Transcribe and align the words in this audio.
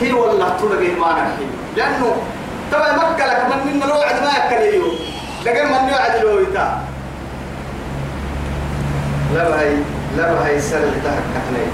كي 0.00 0.12
ولا 0.12 0.48
تلقي 0.48 0.90
ما 1.00 1.12
نحكي 1.12 1.46
لأنه 1.76 2.16
تبع 2.72 2.96
مكة 2.96 3.26
لك 3.26 3.44
من 3.50 3.76
من 3.76 3.82
الوعد 3.82 4.14
ما 4.22 4.30
يكليو 4.38 4.84
لكن 5.46 5.66
من 5.66 5.88
يوعد 5.88 6.24
له 6.24 6.40
يتا 6.42 6.82
لا 9.34 9.48
بهي 9.48 9.76
لا 10.16 10.32
بهي 10.32 10.60
سنة 10.60 10.92
تحكي 11.04 11.66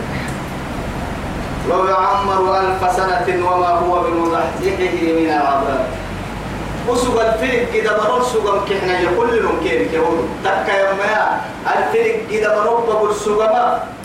لو 1.70 1.86
يعمر 1.86 2.58
ألف 2.60 2.96
سنة 2.96 3.46
وما 3.46 3.68
هو 3.68 4.02
بمزحزحه 4.02 5.02
من 5.02 5.26
العذاب. 5.26 5.86
وسوق 6.88 7.20
الفرق 7.20 7.72
كده 7.74 8.02
مرور 8.02 8.22
سوق 8.22 8.68
كحنا 8.68 9.00
يقول 9.00 9.42
لهم 9.42 9.60
كيف 9.64 9.92
يقول. 9.92 10.18
تكا 10.44 10.72
يا 10.72 11.40
الفرق 11.66 12.16
كده 12.30 12.62
مرور 12.62 12.80
بقول 12.80 13.14
سوق 13.14 13.52
ما؟ 13.52 13.95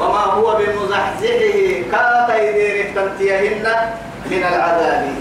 وما 0.00 0.24
هو 0.36 0.56
بمزحزحه 0.58 1.58
كاتا 1.92 2.42
يدير 2.42 2.92
تنتيهن 2.94 3.66
من 4.30 4.42
العذاب. 4.52 5.14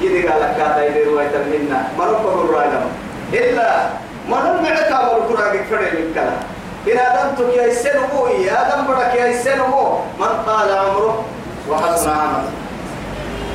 يدي 0.00 0.28
قال 0.28 0.40
لك 0.42 0.56
كاتا 0.56 0.84
يدير 0.86 1.08
ويتمهن 1.08 1.84
مرور 1.98 2.18
بقول 2.22 2.50
راجم 2.54 2.84
إلا 3.32 3.88
معتا 4.28 5.02
مرور 5.02 5.22
كراجك 5.28 5.64
فرق 5.70 5.92
الكلام 5.92 6.40
إن 6.86 6.98
آدم 6.98 7.50
يا 7.50 7.66
يسنمو 7.66 8.26
يا 8.26 8.54
آدم 8.62 8.86
برك 8.86 9.14
يا 9.14 9.26
يسنمو 9.26 9.98
من 10.20 10.32
طال 10.46 10.78
عمره 10.78 11.24
وحسن 11.68 12.10
عمله. 12.10 12.50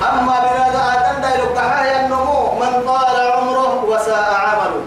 أما 0.02 0.36
بنادى 0.44 0.82
آدم 0.94 1.22
دا 1.22 1.30
يلقى 1.36 2.06
النمو 2.06 2.60
من 2.60 2.72
طال 2.88 3.32
عمره 3.32 3.86
وساء 3.86 4.30
عمله. 4.34 4.81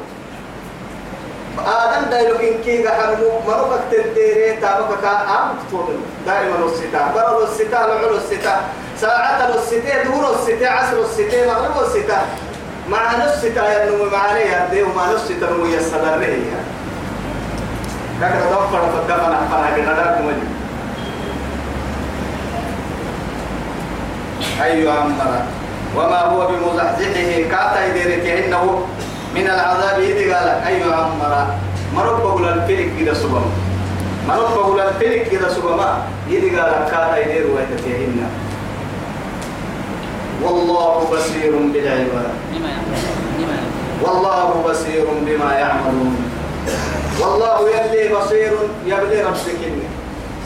آدم 2.05 2.11
دا 2.11 2.21
يلقى 2.21 2.63
كي 2.65 2.89
حنمو 2.89 3.41
مرقك 3.47 3.81
تديري 3.91 4.57
تابك 4.61 5.01
كا 5.03 5.11
أم 5.11 5.57
تطول 5.69 5.97
دائما 6.27 6.67
الستاء 6.67 7.13
برد 7.15 7.49
الستاء 7.49 7.87
لعلو 7.89 8.17
الستاء 8.17 8.69
ساعة 9.01 9.55
الستاء 9.55 10.05
دور 10.05 10.35
الستاء 10.35 10.73
عصر 10.73 10.99
الستاء 11.03 11.47
مغرب 11.47 11.87
الستاء 11.87 12.27
مع 12.89 13.25
الستاء 13.25 13.89
ينمو 13.89 14.05
معانيه 14.11 14.69
دي 14.71 14.83
ومع 14.83 15.11
الستاء 15.11 15.53
نمو 15.53 15.67
يسدر 15.67 16.27
كذا 18.21 18.41
توفر 18.51 18.81
فدفن 18.93 19.33
أحفنا 19.33 19.77
بغداك 19.77 20.21
مجد 20.21 20.49
أي 24.63 24.89
أمر 24.89 25.43
وما 25.97 26.21
هو 26.21 26.47
بمزحزحه 26.49 27.51
كاتا 27.51 27.87
يديرك 27.87 28.45
إنه 28.45 28.87
من 29.35 29.47
العذاب 29.47 30.01
إذ 30.01 30.35
قال 30.35 30.49
أي 30.49 30.85
أمر 30.85 31.47
مرب 31.97 32.21
بقول 32.23 32.45
الفلك 32.49 32.91
كده 33.01 33.15
سبما 33.15 33.43
مرب 34.29 34.55
بقول 34.55 34.81
الفلك 34.81 35.29
كده 35.31 35.49
سبما 35.49 36.03
إذ 36.31 36.57
قال 36.59 36.73
كاتا 36.91 37.17
يدير 37.17 37.47
ويتتهن 37.47 38.29
والله 40.43 41.09
بصير 41.13 41.53
بالعباد 41.73 42.31
والله 44.03 44.65
بصير 44.69 45.05
بما 45.27 45.53
يعملون 45.55 46.17
والله 47.21 47.71
يلي 47.71 48.15
بصير 48.15 48.53
يبلي 48.87 49.23
ربك 49.23 49.39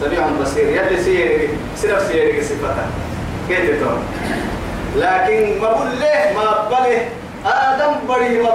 سميع 0.01 0.27
بصير 0.43 0.69
يلي 0.69 1.03
سيري 1.03 1.49
سيرف 1.77 2.07
سيري 2.09 2.43
صفته 2.43 2.87
كيف 3.49 3.81
تقول 3.83 3.99
لكن 4.97 5.61
ما 5.61 5.69
بقول 5.69 5.89
ما 6.35 6.69
بله 6.71 7.09
آدم 7.47 7.95
بري 8.09 8.47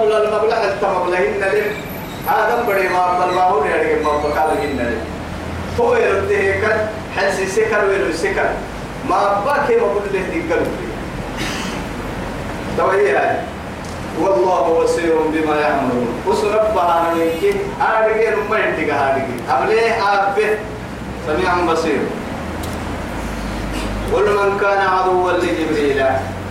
حتى 0.53 0.87
ما 0.87 1.03
بلا 1.03 1.17
إن 1.17 1.39
له 1.39 1.71
آدم 2.29 2.67
بري 2.67 2.87
ما 2.89 3.19
بلا 3.19 3.33
ما 3.35 3.41
هو 3.43 3.63
يعني 3.63 4.03
ما 4.03 4.11
بقال 4.11 4.77
له 4.77 4.97
هو 5.79 5.95
يرده 5.95 6.51
كان 6.61 6.87
حس 7.17 7.55
سكر 7.55 7.85
ويرو 7.89 8.13
سكر 8.13 8.49
ما 9.09 9.41
باكي 9.45 9.75
ما 9.75 9.87
بقول 9.87 10.03
له 10.13 10.21
تقول 10.49 10.65
توهي 12.77 13.39
والله 14.21 14.83
بصير 14.83 15.15
بما 15.33 15.55
يعملون 15.61 16.07
وسربها 16.27 17.13
منك 17.13 17.55
آدقي 17.81 18.27
رمى 18.33 18.57
انتك 18.69 18.89
آدقي 18.89 19.37
أبليه 19.49 20.13
آبه 20.13 20.57
سميع 21.27 21.73
بصير 21.73 21.99
قل 24.13 24.23
من 24.23 24.57
كان 24.61 24.87
عدوا 24.87 25.31
لجبريل 25.31 25.97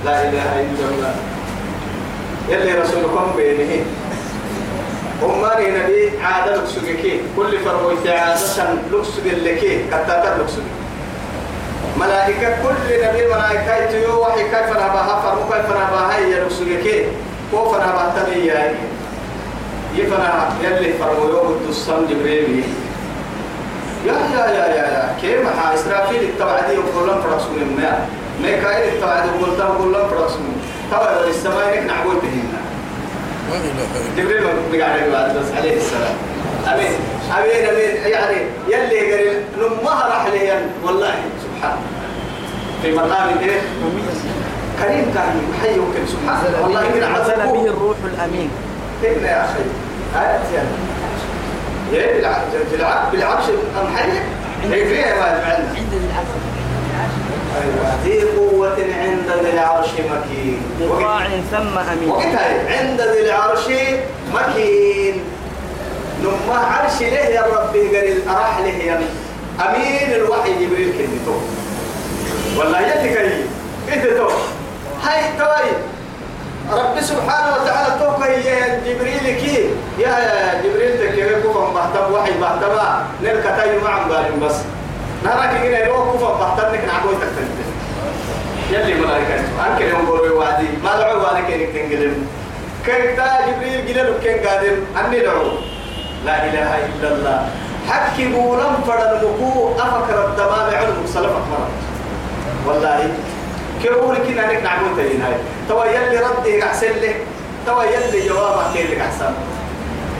لا 0.05 0.29
إله 0.29 0.61
إلا 0.61 0.89
الله 0.95 1.15
يلي 2.49 2.81
رسولكم 2.81 3.33
بينه 3.37 3.85
أماني 5.25 5.71
نبي 5.79 6.11
عادة 6.25 6.57
لكسوكي 6.57 7.21
كل 7.37 7.59
فرويت 7.59 8.07
عادة 8.07 8.35
لكسوك 8.93 9.25
لكي 9.27 9.85
كتاتا 9.89 10.39
لكسوك. 10.41 10.65
ملائكة 12.01 12.49
كل 12.63 13.07
نبي 13.07 13.27
ملائكة 13.27 13.77
يتيو 13.77 14.21
وحي 14.23 14.43
كيف 14.43 14.71
نباها 14.71 15.21
فرمو 15.23 15.45
كيف 15.53 15.71
نباها 15.71 16.17
هي 16.19 16.41
لكسوكي 16.45 17.07
كوف 17.51 17.75
أنا 17.75 17.93
بعتني 17.95 18.47
يا 18.47 18.75
يفنا 19.97 20.49
يلي 20.63 20.93
فرمو 20.93 21.29
يوم 21.29 21.49
الدسام 21.61 22.07
جبريل. 22.11 22.65
يا 24.07 24.13
يا 24.13 24.47
يا 24.47 24.67
يا 24.67 24.87
يا. 24.95 25.17
كيف 25.23 25.47
ها 25.47 25.75
إسرافيل 25.75 26.23
التوعدي 26.23 26.79
وكل 26.79 27.07
لهم 27.07 27.23
فرسون 27.23 27.77
ما 27.79 28.07
ميكائيل 28.43 28.93
التوعدي 28.95 29.29
وكل 29.29 29.59
لهم 29.93 30.09
فرسون 30.11 30.63
توا 30.91 31.27
السماء 31.29 31.85
نحن 31.87 32.01
نقول 32.01 32.17
بهنا 32.17 32.62
جبريل 34.17 34.43
بقى 34.73 34.91
عليه 34.93 35.07
بس 35.41 35.47
عليه 35.57 35.77
السلام 35.77 36.15
أمين 36.67 36.93
أمين 37.39 37.69
أمين 37.69 38.13
يعني 38.13 38.37
يلي 38.69 39.13
قريب 39.13 39.43
نمها 39.59 40.07
راح 40.09 40.27
لي 40.27 40.53
والله 40.85 41.15
سبحان 41.43 41.77
في 42.83 42.93
مقام 42.93 43.39
إيه 43.39 43.61
كريم 44.83 45.13
كان 45.15 45.43
حي 45.63 45.79
وكل 45.79 46.09
سبحان 46.09 46.47
الله 46.47 46.63
والله 46.63 46.81
من 46.81 47.21
نزل 47.21 47.53
به 47.53 47.67
الروح 47.71 47.97
الامين 48.15 48.51
كيف 49.03 49.23
يا 49.23 49.45
أخي 49.45 49.63
آيات 50.21 50.41
يعني 50.55 50.69
بالعكس 51.93 52.45
بالعكس 53.13 53.45
ام 53.81 53.97
حي 53.97 54.09
عند 55.77 55.93
العصر 55.93 56.52
أيوه 57.61 57.97
ذي 58.05 58.23
قوة 58.39 58.77
عند 59.01 59.45
ذي 59.45 59.51
العرش 59.51 59.89
مكين. 59.89 60.63
مطاع 60.81 61.29
ثم 61.51 61.79
أمين. 61.79 62.09
وقتها 62.09 62.79
عند 62.79 63.01
ذي 63.01 63.21
العرش 63.27 63.67
مكين. 64.35 65.25
نما 66.23 66.57
عرش 66.57 67.01
له 67.01 67.07
يا 67.37 67.43
ربي 67.43 67.97
قال 67.97 68.29
أراح 68.29 68.59
له 68.59 68.67
يا 68.69 69.01
أمين. 69.61 70.13
الوحي 70.15 70.53
جبريل 70.53 70.93
كنتو 70.93 71.37
والله 72.57 72.81
يدك 72.81 73.19
هي 73.19 73.43
إيه 73.93 74.17
تو 74.17 74.29
هاي 75.03 75.23
توي 75.39 75.71
رب 76.73 77.01
سبحانه 77.01 77.57
وتعالى 77.57 77.99
توك 78.01 78.23
هي 78.23 78.79
جبريل 78.87 79.41
كي. 79.41 79.71
يا 79.99 80.09
يا 80.09 80.63
جبريل 80.65 80.99
تكير 80.99 81.41
كفن 81.41 81.75
بحتم 81.75 82.13
وحي 82.13 82.33
بحتم 82.41 82.75
نلك 83.23 83.43
تاي 83.43 83.79
مع 83.79 84.03
بالين 84.03 84.41
بس. 84.41 84.55
نراك 85.25 85.51
هنا 85.55 85.85
لو 85.85 86.13
كفن 86.13 86.27
بحتم 86.41 86.75
نك 86.75 86.85
نعبوي 86.85 87.15
تكتنت 87.15 87.59
يلي 88.71 88.95
ملائكة 89.01 89.35
أنك 89.67 89.81
يوم 89.81 90.07
قولوا 90.07 90.39
وعدي 90.39 90.67
ما 90.85 90.97
دعوا 90.97 91.23
وأنا 91.23 91.41
كينك 91.47 91.69
تنقلم 91.75 92.27
كيف 92.87 93.17
تا 93.17 93.47
جبريل 93.47 93.89
قلنا 93.89 94.19
كين 94.23 94.47
قادم 94.47 94.77
أني 95.05 95.21
دعو 95.21 95.47
لا 96.27 96.45
إله 96.47 96.71
إلا 96.87 97.09
الله. 97.15 97.49
حكي 97.89 98.27
بولم 98.29 98.75
فرد 98.87 99.25
مكو 99.25 99.73
أفكر 99.79 100.27
الدمام 100.29 100.75
علم 100.75 101.07
سلفك 101.07 101.45
مرة 101.53 101.69
والله 102.67 103.09
كيف 103.83 103.93
أقول 103.93 104.17
كنا 104.17 104.47
نك 104.53 104.63
نعمل 104.63 104.97
تين 104.97 105.23
هاي؟ 105.23 105.35
توا 105.69 105.85
يلي 105.85 106.19
ردي 106.19 106.65
أحسن 106.65 106.87
لك. 107.03 107.17
توا 107.67 107.83
يلي 107.85 108.29
جوابك 108.29 108.77
لك 108.77 108.99
أحسن 109.01 109.33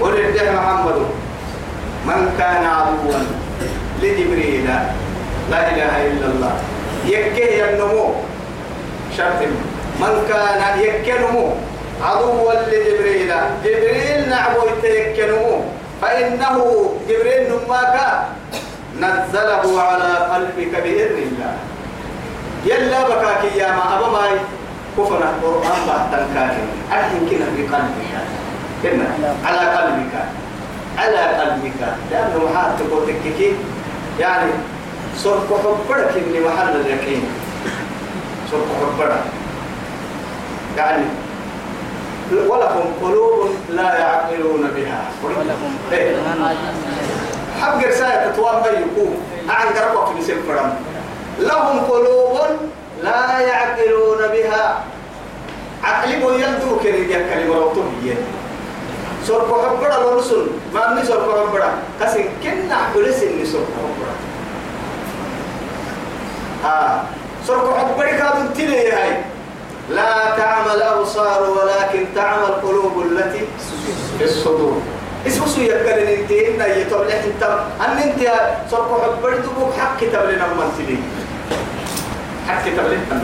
ولله 0.01 0.53
محمد 0.57 0.99
من 2.07 2.35
كان 2.39 2.65
عدوا 2.67 3.19
لجبريل. 4.03 4.67
لا 5.51 5.61
إله 5.71 5.95
إلا 6.11 6.27
الله. 6.27 6.55
يكيه 7.07 7.65
النمو. 7.65 8.07
شرط. 9.17 9.41
من 10.01 10.15
كان 10.29 10.63
يكنمو 10.81 11.47
عدوا 12.03 12.53
لجبريل. 12.71 13.31
جبريل 13.65 14.29
نعبو 14.31 14.61
يتيكنمو 14.71 15.55
فإنه 16.03 16.57
جبريل 17.09 17.43
نماك. 17.51 17.97
نزله 19.01 19.83
على 19.83 20.11
قلبك 20.33 20.73
بإذن 20.85 21.19
الله. 21.27 21.55
يلا 22.67 23.01
بكاك 23.09 23.43
يا 23.57 23.69
ما 23.77 23.85
أبا 23.99 24.09
ماي. 24.15 24.37
كفنا 24.99 25.27
القرآن 25.31 25.81
بعد 25.89 26.13
كاكي 26.35 26.65
أحن 26.93 27.15
كنا 27.31 27.47
بقلبك 27.57 28.13
على 29.47 29.63
قلبك. 29.77 30.15
على 30.99 31.23
قلبك. 31.41 31.81
لأنه 32.11 32.37
محال 32.45 32.71
تقول 32.79 33.03
تككي 33.07 33.49
يعني 34.21 34.51
صرف 35.17 35.53
حبرك 35.53 36.11
إني 36.17 36.41
محل 36.41 36.81
اليقين 36.81 37.23
صرف 38.51 38.67
حبرك 38.81 39.25
يعني 40.77 41.05
ولهم 42.49 42.85
قلوب 43.03 43.51
لا 43.71 43.99
يعقلون 43.99 44.71
بها. 44.77 45.03
ولهم 45.25 45.77
إيه. 45.93 46.17
حق 47.61 47.87
رسالة 47.89 48.31
تتوان 48.31 48.63
بيكو 48.63 49.11
عن 49.49 49.67
قربة 49.67 50.21
في 50.21 50.35
فرم. 50.49 50.75
لهم 51.39 51.81
قلوب 51.81 52.39
لا 53.03 53.41
يعقلون 53.41 54.19
بها. 54.33 54.85
عقلي 55.85 56.21
بو 56.21 56.31
يندوك 56.31 56.83
كلمة 56.83 57.55
روتوبية 57.55 58.15
هي 59.23 59.29
سور 59.29 59.41
كحبرا 59.41 60.15
لرسل 60.15 60.47
ما 60.75 60.95
من 60.95 61.05
سور 61.05 61.17
كحبرا 61.17 61.71
كسين 62.01 62.27
كنا 62.43 62.77
حلس 62.95 63.23
إني 63.23 63.47
سور 63.47 63.63
كحبرا 63.63 64.15
آه. 66.73 67.03
سور 67.47 67.57
كحبرا 67.57 68.11
كادو 68.11 68.55
تلي 68.55 68.93
هاي. 68.93 69.17
لا 69.91 70.37
تعمل 70.37 70.83
أبصار 70.83 71.51
ولكن 71.51 72.07
تعمل 72.15 72.47
قلوب 72.63 73.03
التي 73.03 73.47
في 74.19 74.25
الصدور. 74.25 74.83
اسمه 75.27 75.47
سو 75.47 75.61
يكرن 75.61 76.07
انت 76.07 76.31
ان 76.31 76.81
يتولى 76.81 77.21
انت 77.25 77.43
أن 77.81 77.99
انت 77.99 78.21
سرق 78.71 79.19
حبر 79.19 79.35
دبوك 79.37 79.73
حق 79.79 80.01
تبلنا 80.01 80.47
من 80.47 80.73
تلي. 80.79 80.99
حق 82.49 82.65
تبلنا 82.65 83.23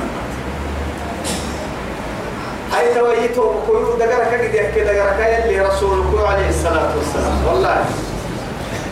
هاي 2.73 2.95
تويتو 2.95 3.53
كل 3.67 3.99
دقرك 3.99 4.35
قد 4.35 4.55
يحكي 4.55 4.81
دقرك 4.81 5.45
يلي 5.45 5.61
رسولك 5.61 6.27
عليه 6.27 6.49
الصلاة 6.49 6.91
والسلام. 6.97 7.37
والله. 7.47 7.85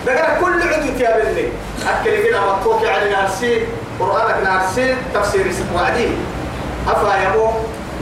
دقرك 0.06 0.38
كل 0.40 0.68
عدو 0.68 0.98
تيابني 0.98 1.48
أكل 1.88 2.22
كده 2.24 2.40
مطوك 2.40 2.86
على 2.86 3.10
نارسي 3.10 3.66
قرآنك 4.00 4.36
نارسي 4.44 4.94
تفسير 5.14 5.46
وعدي. 5.74 6.08
أفا 6.88 7.22
يمو 7.22 7.50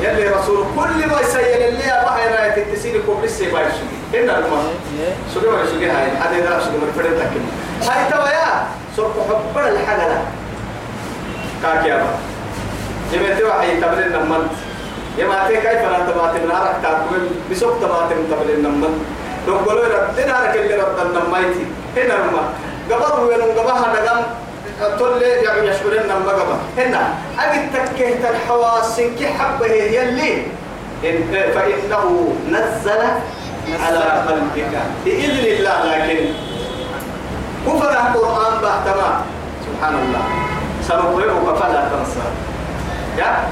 يلي 0.00 0.29
رسول 0.29 0.65
كل 0.76 1.09
ما 1.09 1.21
يسيل 1.21 1.62
اللي 1.69 1.85
الله 2.00 2.21
يرايك 2.21 2.59
التسير 2.59 3.03
كوب 3.06 3.25
لسه 3.25 3.53
باي 3.53 3.65
سوي 3.65 4.23
إن 4.23 4.31
الماء 4.31 4.75
سوي 5.35 5.50
ما 5.50 5.67
سوي 5.67 5.87
هاي 5.91 6.09
هذا 6.23 6.38
يدرس 6.38 6.62
سوي 6.65 6.73
من 6.73 6.93
فرد 6.97 7.12
لكن. 7.21 7.43
هاي 7.91 8.11
تويا 8.12 8.67
سوق 8.97 9.11
حبر 9.29 9.69
الحاجة 9.69 10.09
لا. 10.09 10.19
كاك 11.62 11.87
يا 11.87 11.97
با 11.97 12.11
جمعت 13.12 13.43
وحي 13.43 13.81
تبلين 13.81 14.12
نمت 14.12 14.50
يا 15.19 15.26
ما 15.26 15.49
تي 15.49 15.56
كيف 15.56 15.82
لا 15.93 15.99
تبات 16.08 16.34
نارك 16.49 16.76
تاكل 16.82 17.22
بسوق 17.50 17.75
تبات 17.81 18.11
تبلين 18.31 18.62
نمت 18.62 18.90
لو 19.49 19.56
قالوا 19.56 19.84
رد 19.84 20.20
نارك 20.26 20.56
اللي 20.56 20.75
رد 20.75 20.99
النمايتي 21.06 21.64
هنا 21.96 22.14
الماء 22.14 22.46
قبض 22.90 23.19
وين 23.28 23.43
قبضها 23.43 23.93
نقام 23.94 24.25
تقول 24.81 25.19
لي 25.19 25.26
يعني 25.26 25.69
يشكرين 25.69 26.02
نما 26.02 26.32
قبا 26.32 26.56
هنا. 26.78 27.14
أجد 27.38 27.72
تكهت 27.72 28.31
الحواس 28.31 29.00
كي 29.19 29.26
حبه 29.26 29.66
يلي. 29.66 30.46
إن 31.05 31.52
فإنه 31.55 32.34
نزل 32.50 33.02
على 33.84 34.05
قلبك. 34.26 34.72
بإذن 35.05 35.44
الله 35.56 35.78
لكن 35.84 36.20
كفر 37.66 37.90
القرآن 37.90 38.55
بعدما 38.62 39.11
سبحان 39.66 39.94
الله. 39.94 40.22
سنقرئك 40.88 41.56
فلا 41.61 41.88
تنسى. 41.88 42.26
يا 43.19 43.49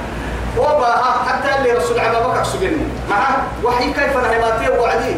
وبا 0.58 0.92
حتى 1.28 1.58
اللي 1.58 1.72
رسول 1.72 1.98
عبا 1.98 2.26
بكر 2.26 2.44
سجن 2.44 2.76
معه 3.10 3.46
وحي 3.64 3.84
كيف 3.84 4.16
نهماتي 4.16 4.68
وعدي. 4.78 5.16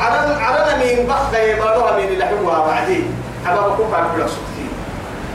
على 0.00 0.34
على 0.44 0.74
من 0.80 1.06
بخ 1.06 1.38
يبالوها 1.38 1.96
من 1.96 2.04
اللي 2.04 2.26
حبوها 2.26 2.58
وعدي. 2.58 3.02
عبا 3.46 3.68
بكر 3.68 3.84
بعد 3.92 4.04
سكتي 4.26 4.66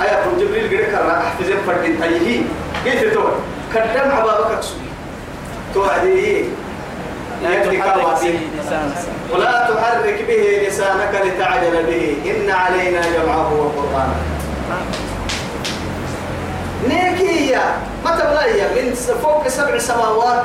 أيا 0.02 0.24
كن 0.26 0.38
جبريل 0.38 0.68
قال 0.68 0.92
كرنا 0.92 1.18
أحفظ 1.18 1.50
فرد 1.68 1.84
أيه 2.04 2.42
قلت 2.86 3.14
تو 3.14 3.24
كدم 3.74 4.12
عبا 4.12 4.42
بكر 4.42 4.62
سجن 4.62 4.90
تو 5.74 5.84
عدي 5.84 6.46
لا 7.44 7.66
تحرك 7.66 8.22
به 8.22 8.40
لسانك. 8.60 8.98
ولا 9.34 9.70
تحرك 9.70 10.26
به 10.28 10.68
لسانك 10.68 11.22
لتعجل 11.26 11.84
به. 11.84 12.06
إن 12.26 12.52
علينا 12.52 13.02
جمعه 13.02 13.54
وقرآنه. 13.54 14.16
نيكية 16.88 17.78
ما 18.06 18.12
تبلايا 18.12 18.68
من 18.76 18.94
فوق 18.94 19.48
سبع 19.48 19.78
سماوات. 19.78 20.44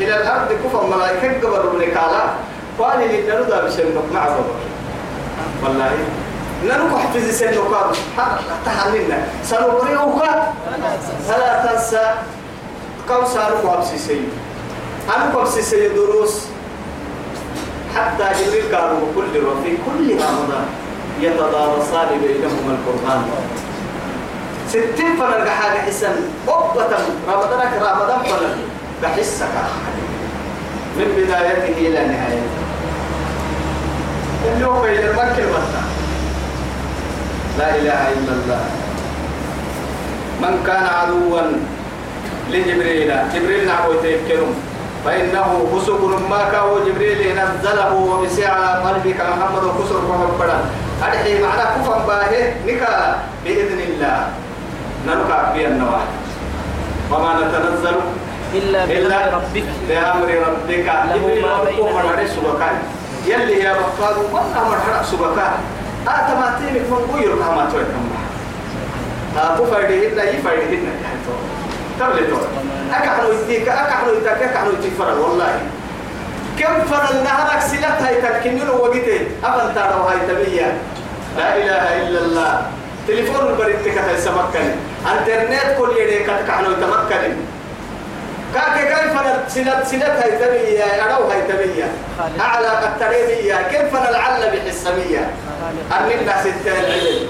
إلى 0.00 0.16
الأرض 0.16 0.52
كفر 0.64 0.86
ملائكة 0.86 1.48
قبل 1.48 1.78
نكالا 1.78 2.24
قال 2.78 2.98
لي 2.98 3.22
نرضى 3.26 3.66
بسنك 3.66 4.12
مع 4.14 4.24
بابا 4.24 4.56
والله. 5.64 5.90
ننك 6.64 6.98
حفظ 6.98 7.30
سنك 7.30 7.56
تحملنا 8.66 9.18
سنقرئك 9.44 10.22
فلا 11.28 11.66
تنسى. 11.66 12.14
كوسارك 13.08 13.64
وابسي 13.64 13.98
سيد 13.98 14.28
أنا 15.16 15.36
وابسي 15.36 15.62
سيد 15.62 15.94
دروس. 15.94 16.46
حتى 17.96 18.24
جبريل 18.38 18.76
قالوا 18.76 19.00
كل 19.16 19.44
وفي 19.46 19.76
كل 19.86 20.12
رمضان 20.12 20.66
يتدارسان 21.20 22.08
بينهما 22.20 22.76
القرآن. 22.76 23.22
ستين 24.76 25.16
فلن 25.16 25.48
حاجة 25.48 25.78
حسن 25.88 26.14
أبة 26.48 26.92
رمضانك 27.28 27.72
رمضان 27.80 28.20
فلن 28.24 28.56
بحسك. 29.02 29.54
من 30.96 31.08
بدايته 31.16 31.76
إلى 31.78 32.00
نهايته. 32.08 32.56
اللي 34.46 34.66
هو 34.66 34.82
بين 34.82 35.00
المكة 35.00 35.44
والمكة 35.52 35.82
لا 37.58 37.68
إله 37.76 38.00
إلا 38.12 38.32
الله. 38.32 38.64
من 40.42 40.54
كان 40.66 40.84
عدوا 40.84 41.40
لجبريل 42.50 43.10
جبريل 43.34 43.66
نعبو 43.66 43.92
يتذكرون 43.92 44.54
فإنه 45.04 45.68
فسق 45.72 46.00
ما 46.30 46.48
كاو 46.52 46.84
جبريل 46.88 47.36
نزله 47.36 47.92
ومسي 47.94 48.46
على 48.46 48.82
قلبك 48.84 49.20
محمد 49.20 49.64
وكسر 49.64 50.00
محبدا 50.08 50.58
أرحي 51.02 51.42
معنا 51.42 51.64
كفا 51.64 51.98
باهي 52.06 52.52
نكا 52.66 53.18
بإذن 53.44 53.80
الله. 53.80 54.28
نركع 55.06 55.52
في 55.52 55.66
النواحي 55.66 56.14
وما 57.10 57.30
نتنزل 57.40 57.96
إلا 58.54 58.84
إلا 58.84 59.18
بأمر 59.18 59.34
ربك. 59.34 59.64
بأمر 59.88 60.28
ربك. 60.46 60.86
له 60.86 61.24
ما 61.94 62.16
بين 62.16 62.28
سبكان. 62.28 62.76
يلي 63.26 63.58
يا 63.58 63.72
بقال 63.72 64.16
وأنا 64.32 64.60
مرحبا 64.68 65.02
سبكان. 65.02 65.54
آتا 66.06 66.34
ما 66.34 66.58
تينك 66.58 66.86
من 66.90 67.02
قير 67.14 67.30
كما 67.36 67.68
توي 67.72 67.84
كما 67.84 68.20
آتا 69.36 69.64
فردهن 69.70 70.18
يفردهن 70.34 70.86
تبلتو 72.00 72.38
أكحنو 72.92 73.32
يتيك 73.32 73.68
أكحنو 73.68 74.12
يتاك 74.12 74.42
أكحنو 74.42 74.70
يتيك 74.70 74.92
فرل 74.98 75.18
والله. 75.18 75.60
كم 76.58 76.74
فرل 76.90 77.24
نهرك 77.24 77.60
سلت 77.60 77.98
هاي 78.02 78.22
تكنين 78.22 78.68
وقتي؟ 78.70 79.18
أبن 79.44 79.74
تارو 79.74 80.02
هاي 80.08 80.18
تبيا. 80.28 80.78
لا 81.36 81.56
إله 81.56 81.84
إلا 82.02 82.20
الله. 82.20 82.52
تليفون 83.08 83.46
البريد 83.46 83.98
هاي 83.98 84.16
سمكني 84.20 84.74
انترنت 85.12 85.78
كل 85.78 85.96
يدي 85.96 86.18
كحنو 86.24 86.70
يتمكن. 86.70 87.36
كاكي 88.54 88.84
كيف 88.86 89.14
سلت 89.48 89.86
سلت 89.86 90.02
هاي 90.02 90.30
تبيا 90.38 90.86
أرو 91.04 91.24
هاي 91.28 91.42
تبيا 91.42 91.88
أعلى 92.40 92.68
قتريبية 92.68 93.68
كيف 93.70 93.94
نلعل 93.94 94.50
بحسمية؟ 94.50 95.30
أن 95.92 96.10
الناس 96.20 96.46
التالعين 96.46 97.28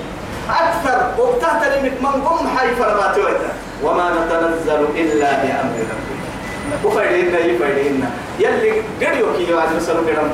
أكثر. 0.51 0.99
وقتها 1.19 1.81
من 1.83 2.23
قم 2.27 2.59
حي 2.59 2.75
فرما 2.75 3.13
تويتا 3.15 3.53
وما 3.83 4.11
نتنزل 4.11 4.87
إلا 4.97 5.31
بأمر 5.31 5.79
ربك 5.79 6.85
وفرينا 6.85 7.39
يفرينا 7.39 8.11
يلي 8.39 8.83
قريوك 9.01 9.49
يا 9.49 9.61
عاد 9.61 9.77
بسلو 9.77 9.99
قرم. 10.07 10.31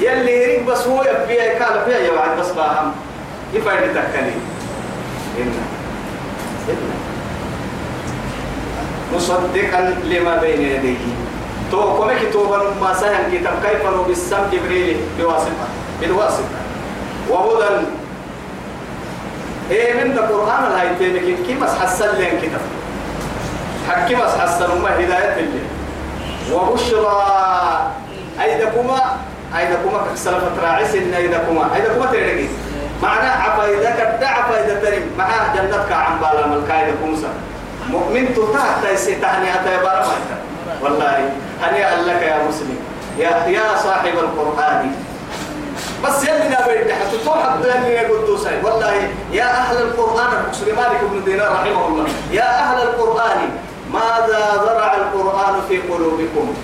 يلي 0.00 0.42
يريك 0.42 0.62
بس 0.62 0.86
هو 0.86 1.02
يبيع 1.02 1.64
قال 1.64 1.84
فيها 1.84 1.98
يا 1.98 2.20
عاد 2.20 2.40
بس 2.40 2.50
باهم. 2.50 2.92
يفرد 3.54 3.94
تكني 3.94 4.34
إنا. 5.38 5.83
إنا 6.68 6.96
مصدقا 9.14 9.94
لما 10.04 10.36
بين 10.36 10.60
يديه. 10.60 10.96
تو 11.72 11.98
كمك 11.98 12.32
توبا 12.32 12.58
ما 12.80 12.94
سهم 12.94 13.32
كتاب 13.32 13.54
كيف 13.62 13.86
بالسم 14.06 14.42
جبريل 14.52 14.96
بواسطة 15.18 15.66
بالواسطة. 16.00 16.58
وهدى. 17.30 17.86
إيه 19.70 20.04
من 20.04 20.12
القرآن 20.12 20.64
الهاي 20.66 20.88
تينك 20.98 21.46
كي 21.46 21.54
مس 21.54 21.70
حسن 21.82 22.16
لين 22.16 22.38
كتاب 22.42 22.60
حكي 23.88 24.14
مس 24.14 24.34
حسن 24.40 24.82
ما 24.82 24.94
هداية 24.94 25.36
اللي. 25.38 25.62
وبشرى. 26.52 27.22
أيدكما 28.42 29.16
أيدكما 29.58 30.06
كسر 30.14 30.40
فتراعس 30.40 30.94
إن 30.94 31.14
أيدكما. 31.14 31.74
أيدكما 31.74 32.06
تريدك 32.06 32.50
معنى 33.04 33.28
عفايدة 33.28 33.90
كدا 33.90 34.28
عفايدة 34.28 34.80
تريم 34.80 35.12
مع 35.18 35.28
جنتك 35.54 35.92
عن 35.92 36.18
بالا 36.20 36.46
ملكايدة 36.46 36.92
كمسا 37.04 37.28
مؤمن 37.88 38.34
تتحت 38.34 38.92
يستهني 38.92 39.54
أتى 39.54 39.82
بارا 39.82 40.06
والله 40.82 41.30
هنيئا 41.62 41.96
لك 42.02 42.22
يا 42.22 42.48
مسلم. 42.48 42.78
يا 43.18 43.46
يا 43.46 43.76
صاحب 43.84 44.18
القرآن. 44.18 44.92
بس 46.04 46.24
يلي 46.24 46.48
نبي 46.48 46.94
حتى 46.94 47.18
توحد 47.24 47.64
يلي 47.64 47.98
قدوس 47.98 48.46
والله 48.64 49.08
يا 49.32 49.44
أهل 49.44 49.76
القرآن 49.76 50.44
المسلم 50.44 50.76
مالك 50.76 51.00
بن 51.12 51.24
دينار 51.24 51.52
رحمه 51.52 51.86
الله. 51.86 52.08
يا 52.32 52.50
أهل 52.60 52.82
القرآن 52.82 53.40
ماذا 53.92 54.42
زرع 54.64 54.94
القرآن 54.94 55.54
في 55.68 55.78
قلوبكم؟ 55.78 56.54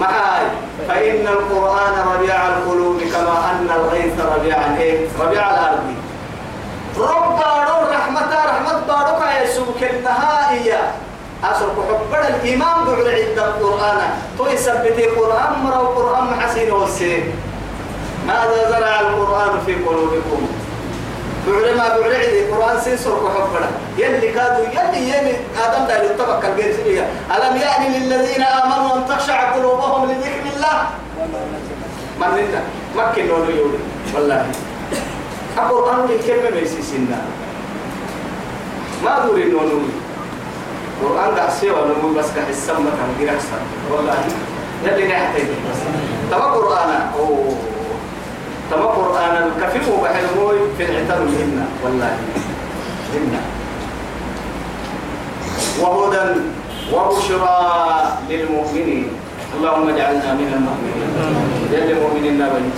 معاي. 0.00 0.46
فإن 0.88 1.26
القرآن 1.26 1.94
ربيع 2.14 2.48
القلوب 2.48 3.00
كما 3.12 3.50
أن 3.50 3.68
الغيث 3.76 4.20
ربيع؟ 4.20 4.56
ربيع 5.20 5.50
الأرض. 5.50 5.94
رب 6.98 7.28
بارو 7.38 7.90
رحمة 7.92 8.30
رحمة 8.50 8.80
بارك 8.88 9.20
يا 9.40 9.46
سوك 9.54 9.82
النهائية 9.82 10.80
أسرق 11.44 11.76
حبنا 11.88 12.28
الإيمان 12.28 12.76
بعد 12.86 13.06
عند 13.06 13.38
القرآن. 13.38 14.00
تو 14.38 14.46
يثبت 14.46 14.98
القرآن 14.98 15.52
مرة 15.64 15.80
القرآن 15.80 16.24
محسين 16.24 16.72
والسين 16.72 17.32
ماذا 18.26 18.70
زرع 18.70 19.00
القرآن 19.00 19.50
في 19.66 19.74
قلوبكم؟ 19.74 20.46
بعد 21.46 21.76
ما 21.76 21.88
بعد 21.88 22.12
عند 22.12 22.34
القرآن 22.44 22.80
سين 22.80 22.96
سرق 22.96 23.24
حبنا 23.36 23.70
يلي 23.98 24.32
كادوا 24.32 24.64
يلي 24.66 25.08
يلي 25.08 25.34
آدم 25.64 25.84
دا 25.88 26.04
يتبقى 26.04 26.48
الجنسية 26.48 27.08
ألم 27.36 27.56
يعني 27.56 27.98
للذين 27.98 28.42
آمنوا 28.42 28.96
أن 28.96 29.06
تخشع 29.08 29.52
قلوبهم 29.52 30.10
لذكر 30.10 30.39
الله 30.60 30.88
من 32.20 32.28
لنا 32.36 32.62
مكن 32.96 33.26
نونو 33.28 33.50
يولي 33.50 33.78
والله 34.14 34.46
القرآن 35.58 36.04
الكلمة 36.10 36.50
بيسيسنا 36.60 37.18
ما 39.04 39.18
دوري 39.26 39.44
نونو 39.44 39.80
القرآن 41.02 41.34
قاعد 41.36 41.50
سوى 41.60 41.80
نمو 41.88 42.12
بس 42.18 42.26
كان 42.36 42.44
السمة 42.50 42.90
كان 42.90 43.10
غير 43.20 43.30
أكثر 43.32 43.60
والله 43.90 44.14
يلي 44.84 45.08
نحتاج 45.08 45.42
بس 45.42 45.80
تما 46.30 46.44
قرآن 46.44 46.90
أو 47.16 47.44
تما 48.70 48.84
قرآن 48.86 49.34
الكفيف 49.56 49.88
وبحلموي 49.88 50.58
في 50.78 50.84
العتاب 50.84 51.20
منا 51.20 51.66
والله 51.84 52.16
منا 53.14 53.40
وهدى 55.80 56.40
وبشرى 56.92 57.58
للمؤمنين 58.30 59.08
اللهم 59.56 59.88
اجعلنا 59.88 60.30
من 60.40 60.48
المؤمنين. 60.56 61.10
يلي 61.72 61.94
مؤمنين 61.94 62.34
نبني 62.38 62.70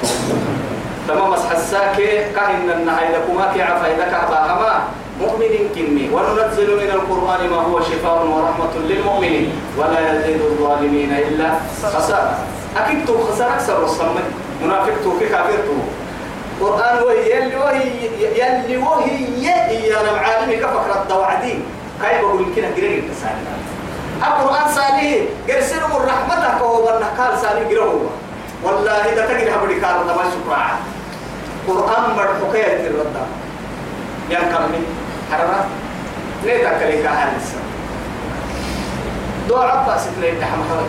تمام 1.08 1.30
مسحساك 1.30 1.96
كهن 2.34 2.70
النهاية 2.70 3.10
لكما 3.16 3.52
كي 3.54 3.62
عفايدك 3.62 4.14
عباهما 4.14 4.74
مؤمن 5.20 5.52
كني. 5.74 6.08
وننزل 6.14 6.68
من 6.82 6.90
القرآن 6.98 7.50
ما 7.50 7.56
هو 7.56 7.80
شفاء 7.80 8.26
ورحمة 8.26 8.74
للمؤمنين. 8.88 9.52
ولا 9.78 10.00
يزيد 10.08 10.40
الظالمين 10.40 11.12
إلا 11.12 11.48
خسارة. 11.82 12.38
أكيد 12.76 13.06
تو 13.06 13.24
خسارة 13.24 13.54
أكثر 13.54 13.84
الصمد 13.84 14.26
منافق 14.64 14.94
تو 15.04 15.10
كافر 15.20 15.58
تو. 15.66 15.76
قرآن 16.64 17.02
وهي 17.02 17.30
يلي 17.30 17.56
وهي 17.56 17.84
يلي 18.38 18.76
وهي 18.76 19.86
يا 19.88 20.12
معالمي 20.12 20.56
كفكرة 20.56 21.04
دوعدين 21.08 21.60
كيف 22.02 22.20
بقول 22.20 22.46
كنا 22.56 22.68
قريب 22.76 23.04
التسالي 23.04 23.42
القرآن 24.26 24.74
سالي 24.74 25.28
قرسل 25.48 25.80
من 25.80 26.06
رحمتك 26.06 26.62
وهو 26.62 26.86
بالنقال 26.86 27.38
سالي 27.42 27.74
قرهو 27.74 27.98
والله 28.62 28.92
إذا 29.12 29.26
تجري 29.26 29.50
هبري 29.54 29.80
كار 29.80 30.04
ما 30.04 30.24
شكرا 30.34 30.62
قرآن 31.68 32.02
مرحوكية 32.16 32.86
الرد. 32.86 33.16
يا 34.30 34.38
كمي 34.38 34.82
حررات 35.32 35.64
ليه 36.44 36.64
تكلي 36.64 37.02
كهان 37.02 37.32
السنة 37.36 37.62
دعاء 39.48 39.76
عباس 39.76 40.02
تلاقي 40.16 40.36
تحمل 40.40 40.86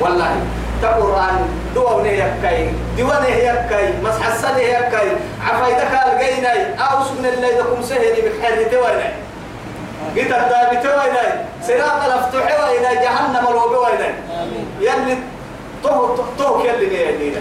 والله 0.00 0.36
تقرآن 0.82 1.48
دوا 1.74 1.90
ونه 1.90 2.08
يكاي 2.08 2.70
دوا 2.98 3.14
نه 3.20 3.26
يكاي 3.28 3.92
مسحسن 4.04 4.58
يكاي 4.58 5.08
عفايدك 5.46 5.92
الجيناي 6.06 6.74
أو 6.74 7.04
سمن 7.04 7.26
الله 7.26 7.50
دكم 7.60 7.82
سهلي 7.82 8.22
بحر 8.22 8.62
تويناي 8.70 9.12
قلت 10.16 10.32
الداب 10.32 10.70
تويناي 10.82 11.30
صراط 11.68 12.00
الفتح 12.04 12.46
وإلى 12.62 12.90
جهنم 13.04 13.44
الوب 13.48 13.72
وإلى 13.72 14.08
يلي 14.80 15.16
تو 15.82 16.16
تو 16.38 16.60
يلي 16.64 16.86
نيا 17.18 17.40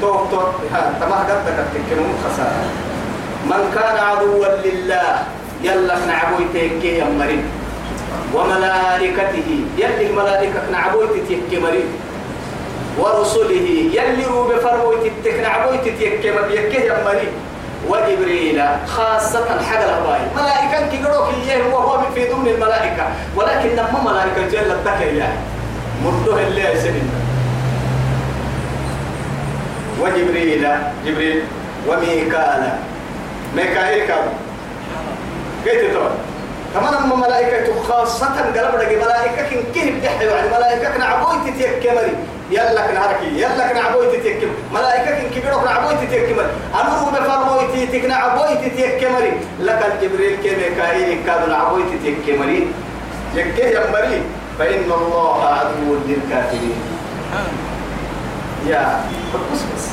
تو 0.00 0.10
تو 0.30 0.40
ها 0.72 0.92
تما 1.00 1.16
قدك 1.28 1.58
تكلم 1.74 2.08
خسارة. 2.24 2.64
من 3.50 3.62
كان 3.74 3.96
عدوا 4.04 4.46
لله 4.64 5.22
يلا 5.62 5.96
نعبوي 6.06 6.44
تيكي 6.52 6.98
يا 6.98 7.04
مريم 7.04 7.44
وملائكته 8.34 9.48
يلي 9.78 10.06
الملائكة 10.10 10.60
نعبوي 10.72 11.06
تيكي 11.28 11.60
مريم 11.60 11.88
ورسله 12.98 13.66
يلي 13.96 14.24
روب 14.24 14.50
فرموي 14.64 14.96
تتك 15.04 15.40
نعبوي 15.40 15.78
تيكي 15.84 16.30
مريم 16.30 16.72
يا 16.72 17.04
مريم 17.04 17.32
وجبريل 17.88 18.62
خاصة 18.86 19.46
حاجة 19.70 19.84
الهواي. 19.84 20.20
ملائكة 20.36 20.88
كي 20.90 21.04
قروك 21.04 21.28
إياه 21.34 21.74
وهو 21.74 22.00
في 22.14 22.32
ضمن 22.32 22.48
الملائكة. 22.48 23.06
ولكن 23.36 23.68
لما 23.68 24.12
ملائكة 24.12 24.48
جل 24.48 24.72
التكي 24.72 25.16
يعني 25.16 25.38
مرده 26.04 26.46
اللي 26.46 26.72
يسلم 26.72 27.10
وجبريل 30.00 30.68
جبريل. 31.06 31.42
وميكالا 31.88 32.72
ميكائيل 33.56 34.08
كم 34.08 34.14
كيف 35.64 35.92
تقول 35.92 36.10
كمان 36.74 36.94
أما 36.94 37.16
ملائكة 37.16 37.82
خاصة 37.82 38.26
قلب 38.26 38.80
لك 38.80 39.02
ملائكة 39.04 39.50
كن 39.50 39.62
كيف 39.74 40.00
بيحيوا 40.00 40.32
يعني 40.32 40.48
ملائكة 40.48 40.90
كنا 40.90 41.04
عبوي 41.04 41.50
تتيكمري 41.50 42.16
يلا 42.50 42.86
كنا 42.86 43.00
هركي 43.06 43.26
يلا 43.40 43.72
كنا 43.72 43.80
عبوي 43.80 44.06
تتيكم. 44.16 44.48
ملائكة 44.74 45.28
كبيرة 45.34 45.54
كنا 45.56 45.70
عبوي 45.70 45.94
تتيكمري 46.06 46.46
أمروا 46.80 47.10
بفرموي 47.10 47.86
تتيكنا 47.86 48.14
عبوي 48.16 48.56
تتيكمري 48.56 49.32
لك 49.60 49.80
الجبريل 49.92 50.36
كميكائيل 50.36 51.18
كانوا 51.26 51.56
عبوي 51.56 51.82
تتيكمري 51.82 52.72
يكيه 53.34 53.78
يمري 53.78 54.22
فإن 54.58 54.92
الله 54.92 55.44
عدو 55.44 55.94
للكافرين. 56.06 56.76
يا 58.66 59.00
بس. 59.34 59.60
بس. 59.74 59.86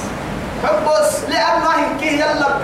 حبس 0.64 1.30
لأنه 1.30 1.66
هنكي 1.66 2.20
يلا 2.20 2.58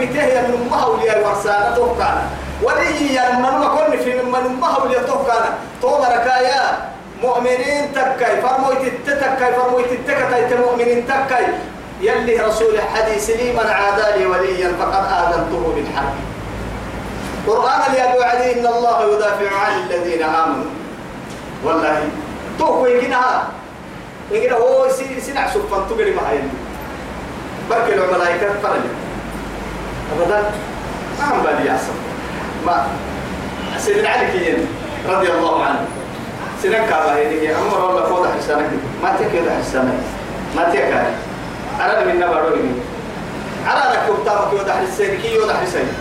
من 0.48 0.68
أمها 0.68 0.86
وليا 0.86 1.28
ورسانة 1.28 1.76
توقعنا 1.76 2.24
ولي 2.64 3.14
يا 3.14 3.36
من 3.36 3.42
ما 3.42 3.68
كن 3.68 3.98
في 3.98 4.14
من 4.22 4.36
أمها 4.36 4.78
وليا 4.78 5.00
توقعنا 5.00 5.50
تومرك 5.82 6.26
يا. 6.26 6.97
مؤمنين 7.24 7.94
تكاي 7.96 8.42
فرمويت 8.42 8.94
تتكاي 9.08 9.54
فرمويت 9.54 9.92
تكاي 10.08 10.58
مؤمنين 10.58 11.08
تكاي. 11.08 11.46
يلي 12.02 12.38
رسول 12.38 12.76
الحديث 12.76 13.30
لي 13.30 13.52
من 13.54 13.68
عادى 13.70 14.20
لي 14.20 14.26
وليا 14.26 14.72
فقد 14.80 15.04
آذنته 15.06 15.74
بالحرب. 15.76 16.16
قرآن 17.48 17.82
اللي 17.88 18.04
أبو 18.04 18.22
علي 18.22 18.60
إن 18.60 18.66
الله 18.68 19.16
يدافع 19.16 19.56
عن 19.56 19.74
الذين 19.80 20.24
آمنوا. 20.24 20.72
والله 21.64 22.10
توقي 22.60 23.02
كنا 23.02 23.44
يقول 24.32 24.54
هو 24.54 24.90
سنع 25.22 25.48
سفن 25.50 25.82
تقري 25.90 26.14
معي 26.14 26.40
بركي 27.70 27.94
الملائكة 27.94 28.48
فرج 28.64 28.86
أبدا 30.14 30.52
ما 31.20 31.26
هم 31.34 31.44
بالي 31.44 31.68
يحصل 31.68 31.98
ما 32.66 32.88
سيدنا 33.78 34.10
علي 34.10 34.28
كيين 34.32 34.68
رضي 35.10 35.32
الله 35.32 35.66
عنه. 35.66 35.86
سنن 36.64 36.86
كابا 36.90 37.16
هيدي 37.16 37.56
أمر 37.56 37.90
الله 37.90 38.06
فوضح 38.06 38.30
حسانك 38.40 38.70
ما 39.04 39.16
تكيد 39.20 39.50
حسانك 39.62 40.00
ما 40.56 40.64
تكيد 40.70 40.84
أنا 41.82 42.06
من 42.06 42.20
نبارو 42.20 42.56
يمي 42.56 42.82
أنا 43.66 43.94
لك 43.94 44.22
كتابك 44.22 44.54
يوضح 44.54 44.74
حسانك 44.74 45.26
يوضح 45.26 45.56
حسانك 45.62 45.94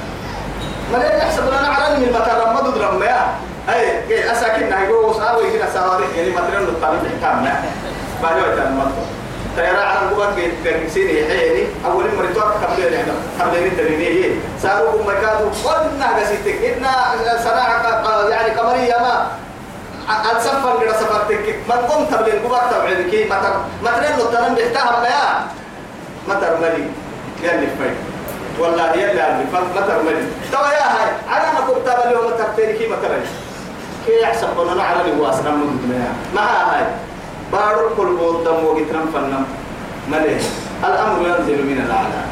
ما 0.93 0.99
لا 0.99 1.17
يحسب 1.17 1.47
لنا 1.49 1.69
على 1.69 1.97
من 1.97 2.05
المطار 2.05 2.53
ما 2.55 2.71
تدرم 2.71 3.03
يا 3.03 3.27
أي 3.75 4.03
كي 4.09 4.33
أساكن 4.33 4.71
نهجو 4.71 5.11
وسأوي 5.11 5.51
كنا 5.51 5.71
سواري. 5.75 6.05
يعني 6.17 6.31
ما 6.31 6.41
ترى 6.41 6.59
الطبيب 6.59 7.01
حكامنا 7.21 7.63
بعد 8.23 8.37
وقت 8.37 8.59
المطار 8.59 9.07
تيرى 9.57 9.77
على 9.77 9.99
القوات 10.09 10.35
قيد 10.35 10.53
كرسين 10.65 11.09
يحيني 11.09 11.67
أول 11.87 12.05
مرة 12.19 12.33
توقع 12.35 12.51
قبل 12.51 12.83
يعني 12.83 13.13
قبل 13.41 13.57
الدليل 13.57 14.01
هي. 14.01 14.31
ساروا 14.63 15.03
مكادو 15.03 15.49
قلنا 15.65 16.17
قسيتك 16.17 16.65
إن 16.65 16.87
صناعة 17.45 18.29
يعني 18.29 18.51
قمرية 18.51 18.99
ما. 18.99 19.27
أتصفر 20.09 20.81
كده 20.81 20.93
سفرتك 20.93 21.57
ما 21.69 21.77
تقوم 21.77 22.05
تبلي 22.05 22.33
القوات 22.33 22.63
تبعدك 22.71 23.27
ما 23.31 23.37
تر 23.43 23.55
ما 23.85 23.91
ترى 23.91 24.09
له 24.17 24.31
تنام 24.31 24.55
بيحتاها 24.55 25.01
ما 25.01 25.47
ما 26.29 26.41
ترملي 26.41 26.85
قال 27.43 27.61
لي 27.61 27.67
فاي. 27.79 27.95
والله 28.59 28.93
يلا 28.93 29.31
اللي 29.33 29.45
ما 29.53 29.81
ترملي 29.81 30.25
توا 30.53 30.69
يا 30.69 30.87
هاي. 30.97 31.11
أنا 31.29 31.53
ما 31.53 31.61
كنت 31.67 31.87
تبلي 31.87 32.17
وما 32.17 32.31
ترتيني 32.31 32.89
ما 32.89 32.97
ترى 32.97 33.21
كي 34.07 34.21
يحسب 34.23 34.61
أنا 34.73 34.83
على 34.83 35.01
اللي 35.01 35.23
هو 35.23 35.27
أصلا 35.31 35.51
من 35.51 36.15
ما 36.35 36.43
هاي. 36.43 36.85
بارو 37.53 37.89
كل 37.97 38.17
بودم 38.17 38.65
وقترم 38.65 39.11
فنم. 39.15 39.45
مليه 40.09 40.41
الأمر 40.85 41.29
ينزل 41.29 41.67
من 41.67 41.83
الأعلى. 41.87 42.26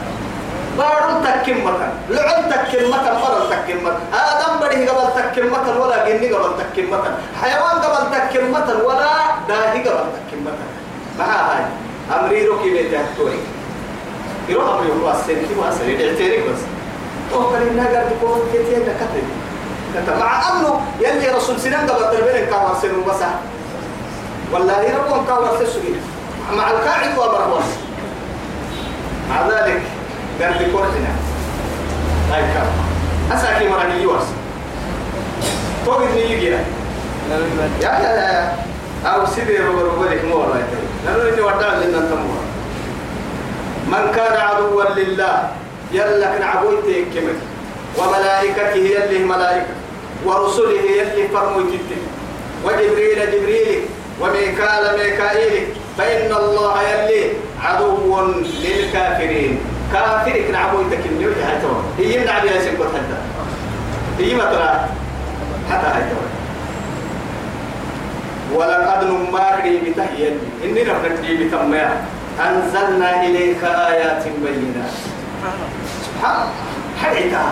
بارو 0.78 1.14
تكم 1.24 1.66
مكان 1.66 1.92
لعن 2.10 2.50
تكم 2.50 2.90
مكان 2.90 3.14
مرة 3.14 3.44
تكم 3.50 3.78
مكان. 3.84 4.06
آدم 4.14 4.66
بديه 4.66 4.90
قبل 4.90 5.22
تكم 5.22 5.46
مكان 5.52 5.76
ولا 5.76 6.08
جني 6.08 6.32
قبل 6.32 6.50
تكم 6.58 6.86
مكان. 6.92 7.14
حيوان 7.42 7.76
قبل 7.82 8.10
تكم 8.10 8.52
مكان 8.52 8.80
ولا 8.80 9.10
داهي 9.48 9.88
قبل 9.88 10.06
تكم 10.16 10.40
مكان. 10.40 10.70
ما 11.18 11.24
هاي؟ 11.24 11.64
أمري 12.18 12.46
روكي 12.46 12.70
بيتهتوي 12.70 13.38
يروح 14.48 14.68
أمري 14.68 14.88
هو 15.02 15.10
السنة 15.10 15.48
ما 15.60 15.70
سريع 15.78 15.98
اعترف 16.00 16.42
بس 16.48 16.60
توكل 17.30 17.62
إنها 17.70 17.86
قد 17.86 18.10
تكون 18.10 18.40
كتير 18.52 18.82
كتير. 18.82 19.26
مع 20.20 20.50
أنه 20.50 20.80
يلي 21.00 21.28
رسول 21.28 21.60
سنان 21.60 21.90
قبل 21.90 22.16
تربين 22.16 22.46
كان 22.46 22.74
سنو 22.82 23.04
بس 23.04 23.22
والله 24.52 24.98
ربهم 24.98 25.26
كاور 25.26 25.46
تسوي 25.46 25.94
مع 26.56 26.70
القاعد 26.70 27.18
وبرهوس 27.18 27.64
مع 29.30 29.48
ذلك 29.48 29.82
قال 30.42 30.52
بكورتنا 30.68 31.10
هاي 32.32 32.42
كام 32.42 32.66
أساكي 33.32 33.68
مراني 33.68 34.02
يوس 34.02 34.22
توقد 35.86 36.08
نيجي 36.14 36.46
يا 36.46 36.64
يا 37.82 37.88
يا 37.88 38.56
أو 39.06 39.26
سيدي 39.26 39.56
ربا 39.58 39.82
ربا 39.82 40.04
لك 40.14 40.24
مو 40.24 40.36
والله 40.36 40.56
يتري 40.56 40.86
لأنه 41.04 41.32
إني 41.34 41.40
ودع 41.40 41.74
لنا 41.74 42.00
تمور 42.10 42.44
من 43.86 44.12
كان 44.14 44.40
عدوا 44.40 44.84
لله 44.96 45.48
يلا 45.92 46.36
كن 46.36 46.42
عبويته 46.42 47.04
كمك 47.14 47.36
وملائكته 47.98 48.76
يلي 48.76 49.24
ملائكة 49.24 49.66
ورسله 50.24 50.70
يلي 50.80 51.28
فرمويتك 51.28 52.02
وجبريل 52.64 53.18
جبريل 53.32 53.80
وميكال 54.20 54.98
ميكائيل 54.98 55.66
فإن 55.98 56.32
الله 56.32 56.82
يلي 56.82 57.30
عدو 57.62 58.20
للكافرين 58.62 59.73
كافرك 59.94 60.50
نعبويتك 60.50 61.06
اللي 61.06 61.26
وجهها 61.26 61.60
توا 61.62 61.82
هي 61.98 62.18
من 62.18 62.28
عبيها 62.28 62.60
سنكت 62.60 62.82
حتى 62.82 63.18
هي 64.18 64.34
ما 64.34 64.44
ترى 64.44 64.88
حتى 65.70 65.86
هاي 65.86 66.02
توا 66.10 66.26
ولقد 68.54 69.04
نماري 69.04 69.78
بتهيئ 69.78 70.32
إننا 70.64 70.94
بنتي 71.02 71.44
بتميا 71.44 72.02
أنزلنا 72.40 73.22
إليك 73.22 73.64
آيات 73.64 74.24
بينات. 74.42 74.94
سبحان 76.04 76.46
حيتا 77.02 77.44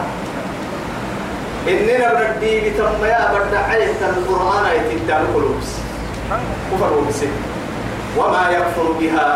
إننا 1.69 2.15
بنتي 2.15 2.61
بتميا 2.61 3.33
بدنا 3.35 3.59
عليه 3.59 3.87
القرآن 4.17 4.65
يتدان 4.91 5.25
قلوبس 5.35 5.71
كفر 6.73 6.93
وبسك 6.93 7.35
وما 8.19 8.51
يكفر 8.51 8.93
بها 9.01 9.29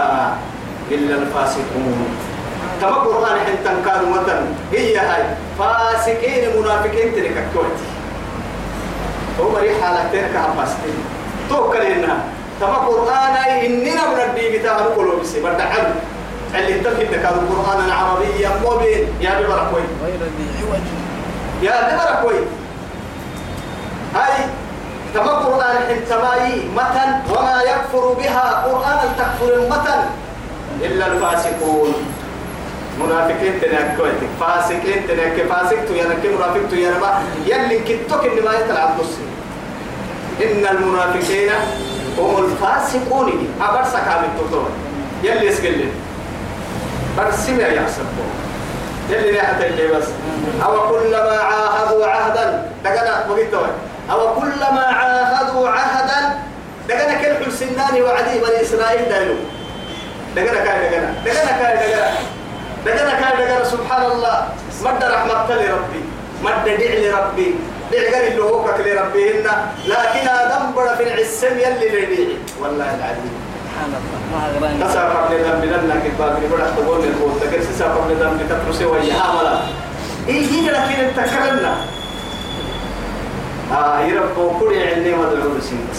إلا 0.90 1.14
الفاسقون. 1.14 2.08
كما 2.80 2.94
قرآن 2.94 3.36
حتى 3.40 3.70
كانوا 3.84 4.16
وطن 4.16 4.46
هي 4.72 4.96
هاي. 4.98 5.22
فاسقين 5.58 6.60
منافقين 6.60 7.14
تلك 7.14 7.36
الكوتي 7.36 7.88
هو 9.40 9.50
مريح 9.50 9.72
حالتين 9.82 10.24
كهباستين 10.32 10.98
توكلنا 11.48 12.18
تما 12.60 12.74
قرآن 12.74 13.36
إننا 13.36 14.02
بنبي 14.14 14.58
بتاع 14.58 14.78
القلوب 14.78 15.24
سي 15.24 15.40
بدع 15.40 15.64
عبد 15.64 15.94
اللي 16.54 16.80
تفيد 16.80 17.10
كان 17.10 17.34
القرآن 17.34 17.84
العربي 17.84 18.48
مبين. 18.64 19.08
يا 19.20 19.40
ببركوي 19.40 19.82
يا 21.62 21.74
ببركوي 21.88 22.38
هاي 24.14 24.44
تما 25.14 25.32
قرآن 25.32 25.76
حنتماي 25.88 26.62
متن. 26.76 27.10
وما 27.30 27.62
يكفر 27.62 28.12
بها 28.12 28.64
قرآن. 28.66 28.98
تكفر 29.18 29.60
متن 29.70 30.00
إلا 30.80 31.06
الفاسقون. 31.06 31.94
منافقين 33.00 33.60
تنكوتك 33.60 34.30
فاسقين 34.40 35.06
تنك 35.08 35.46
فاسق 35.50 35.84
تو 35.88 35.94
ينك 35.94 36.24
منافق 36.24 36.60
تو 36.70 36.76
ينما 36.76 37.22
يلي 37.46 37.78
كتوك 37.78 38.24
إنما 38.24 38.52
يتلعب 38.58 38.90
نصي. 39.00 39.26
إن 40.44 40.66
المنافقين 40.66 41.50
هم 42.18 42.44
الفاسقون. 42.44 43.48
أبر 43.60 43.84
سكام 43.84 44.24
التطور 44.24 44.70
يلي 45.22 45.46
يسقلين 45.46 45.92
برسم 47.18 47.60
يا 47.60 47.68
يحسبون 47.68 48.30
يلي 49.10 49.30
ريحة 49.30 49.60
اللي 49.66 49.86
بس. 49.88 50.08
أو 50.64 50.88
كلما 50.88 51.36
عاهدوا 51.36 52.06
عهدا. 52.06 52.72
دقنا 52.84 53.26
وقلت 53.28 53.54
أو 54.10 54.34
كلما 54.34 54.84
عاهدوا 54.86 55.68
عهدا. 55.68 56.38
دقنا 56.88 57.14
كل 57.22 57.52
سناني 57.52 58.02
وعدي 58.02 58.38
بني 58.38 58.62
إسرائيل 58.62 59.08
دايلو. 59.08 59.34
دقنا 60.36 60.64
كاي 60.64 60.90
دقنا. 60.90 61.14
دقنا 61.24 61.52
كاي 61.58 61.76
دقنا. 61.76 62.35
سبحان 63.76 64.02
الله 64.12 64.36
مد 64.84 65.02
رحمة 65.04 65.48
لربي 65.54 66.02
مد 66.44 66.64
دع 66.64 66.90
لربي 67.04 67.48
دع 67.92 67.98
قال 68.12 68.24
اللي 68.32 68.42
هو 68.42 68.64
كل 68.64 68.86
ربيهن 68.96 69.46
لكن 69.86 70.24
آدم 70.28 70.62
بڑا 70.76 70.92
في 70.96 71.02
العسم 71.02 71.54
يلي 71.58 71.88
لديعي 71.88 72.36
والله 72.60 72.88
العظيم. 72.98 73.34
سبحان 73.66 73.90
الله 73.98 74.18
ما 74.32 74.38
أغراني 74.48 74.84
نسا 74.84 75.02
قبل 75.12 75.34
ذنب 75.44 75.64
لنا 75.64 75.96
كتاب 76.04 76.32
بڑا 76.50 76.66
تقول 76.76 76.98
من 77.04 77.12
قول 77.20 77.32
تقول 77.40 77.62
سسا 77.64 77.84
قبل 77.94 78.10
ذنب 78.16 78.40
تترسي 78.50 78.84
ويا. 78.84 79.14
عملا 79.14 79.60
إيه 80.28 80.70
لكن 80.70 80.98
انتكرنا 81.04 81.74
آه 83.72 84.00
يربو 84.00 84.58
كل 84.58 84.72
علمي 84.78 85.12
مدعو 85.14 85.48
بسنس 85.58 85.98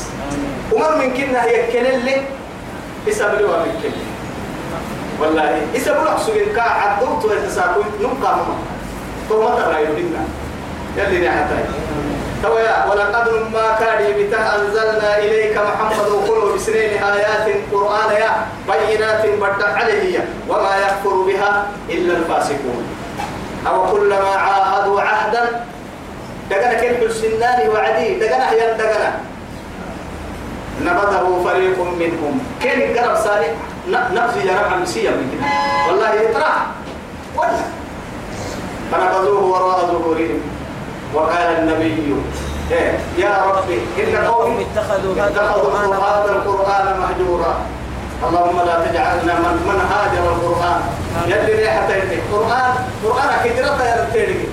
ومر 0.71 0.95
من 0.97 1.09
كنا 1.13 1.43
هي 1.43 1.71
كلل 1.71 2.07
يسبلوا 3.07 3.57
من 3.63 3.73
كلل 3.83 4.16
والله 5.21 5.61
يسبلوا 5.73 6.11
حسوين 6.11 6.53
كا 6.55 6.61
عدوت 6.61 7.25
ويتساقوا 7.25 7.83
نبقى 8.01 8.33
هم 8.33 8.59
تو 9.29 9.41
ما 9.43 9.55
ترى 9.55 9.83
يدنا 9.83 10.23
يلي 10.97 11.27
نحتاج 11.27 11.65
تويا 12.43 12.85
ولقد 12.85 13.27
ما 13.53 13.75
كان 13.79 14.13
بتا 14.17 14.55
أنزلنا 14.55 15.17
إليك 15.17 15.57
محمد 15.57 16.07
وقلوا 16.07 16.55
بسنين 16.55 17.03
آيات 17.03 17.47
قرآن 17.73 18.09
يا 18.21 18.31
بينات 18.69 19.25
بدأ 19.25 19.67
عليه 19.67 20.19
وما 20.49 20.73
يكفر 20.77 21.15
بها 21.27 21.67
إلا 21.89 22.17
الفاسقون. 22.17 22.83
أو 23.67 23.91
كلما 23.91 24.29
عاهدوا 24.29 25.01
عهدا 25.01 25.65
دقنا 26.49 26.73
كلب 26.73 27.03
السنان 27.03 27.69
وعدي 27.69 28.19
دقنا 28.19 28.51
هي 28.51 28.73
دقنا. 28.77 29.11
نبذه 30.81 31.41
فريق 31.45 31.77
منهم. 31.99 32.39
كان 32.63 32.97
قرب 32.97 33.15
صالح؟ 33.17 33.53
نفسي 33.89 35.03
يا 35.03 35.11
من 35.11 35.27
كده. 35.31 35.47
والله 35.87 36.13
يطرح. 36.13 36.65
ولا 37.35 37.49
فنبذوه 38.91 39.43
وراء 39.43 39.85
ظهورهم 39.85 40.41
وقال 41.13 41.47
النبي 41.59 42.15
إيه 42.71 42.99
يا 43.17 43.45
ربي 43.45 43.81
إن 44.03 44.25
قومي 44.25 44.65
اتخذوا 44.65 45.15
هذا 45.15 46.31
القرآن 46.31 46.99
مهجورا. 46.99 47.55
اللهم 48.27 48.57
لا 48.65 48.75
تجعلنا 48.85 49.33
من 49.33 49.55
من 49.69 49.79
هاجر 49.91 50.23
القرآن. 50.35 50.81
يلي 51.27 51.53
ريحة 51.53 51.89
القرآن 51.89 52.75
قرآن 53.03 53.29
كدرة 53.43 53.83
يا 53.83 53.95
رتيري 54.03 54.49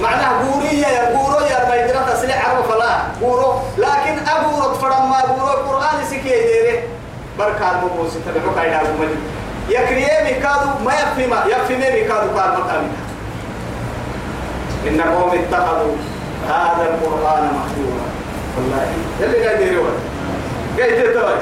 معناه 0.00 0.30
قورية 0.44 0.86
يا 0.86 1.18
قورو 1.18 1.40
يا 1.40 1.58
ما 1.68 2.14
سلع 2.14 2.34
عرب 2.34 2.64
فلا 2.64 2.94
قورو. 3.20 3.52
لكن 3.78 4.28
أقورو 4.28 4.74
تفرم 4.74 5.10
ما 5.10 5.20
قورو 5.20 5.52
القرآن 5.52 6.04
سكي 6.10 6.28
يديري 6.28 6.82
بركة 7.38 7.70
المبوس 7.70 8.12
تبعوك 8.26 8.58
عينا 8.58 8.80
أبو 8.80 9.04
يا 9.68 9.80
كريمي 9.86 10.40
كادو 10.42 10.84
ما 10.84 10.92
يفهم 10.94 11.30
ما 11.30 11.44
يفهم 11.46 11.78
مي 11.80 12.04
كادو 12.04 12.38
قال 12.40 12.60
مقامي 12.60 12.88
إن 14.88 15.00
قوم 15.00 15.30
اتخذوا 15.30 15.96
هذا 16.48 16.82
القرآن 16.90 17.42
مهجورا 17.42 18.06
والله 18.56 18.86
يلي 19.20 19.46
قاعد 19.46 19.60
يروي 19.60 19.88
قاعد 20.78 20.92
يتوي 20.92 21.34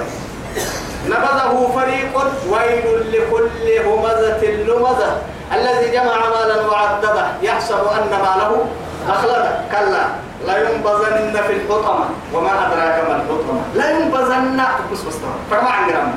نبذه 1.07 1.71
فريق 1.75 2.17
ويل 2.51 3.13
لكل 3.13 3.89
همزة 3.89 4.45
لمزة 4.47 5.19
الذي 5.53 5.91
جمع 5.93 6.17
مالا 6.29 6.67
وعدده 6.67 7.27
يحسب 7.43 7.75
أن 7.75 8.11
ماله 8.11 8.65
أخلده 9.09 9.61
كلا 9.73 10.26
لا 10.47 10.57
ينبذن 10.71 11.41
في 11.47 11.53
الحطمة. 11.53 12.07
وما 12.35 12.53
أدراك 12.67 13.09
ما 13.09 13.15
الحطمة. 13.17 13.61
لا 13.75 13.91
ينبذن. 13.91 14.61
بس 14.93 15.01
بس 15.03 15.15
فرما 15.51 15.71
عن 15.71 15.89
جرام. 15.89 16.15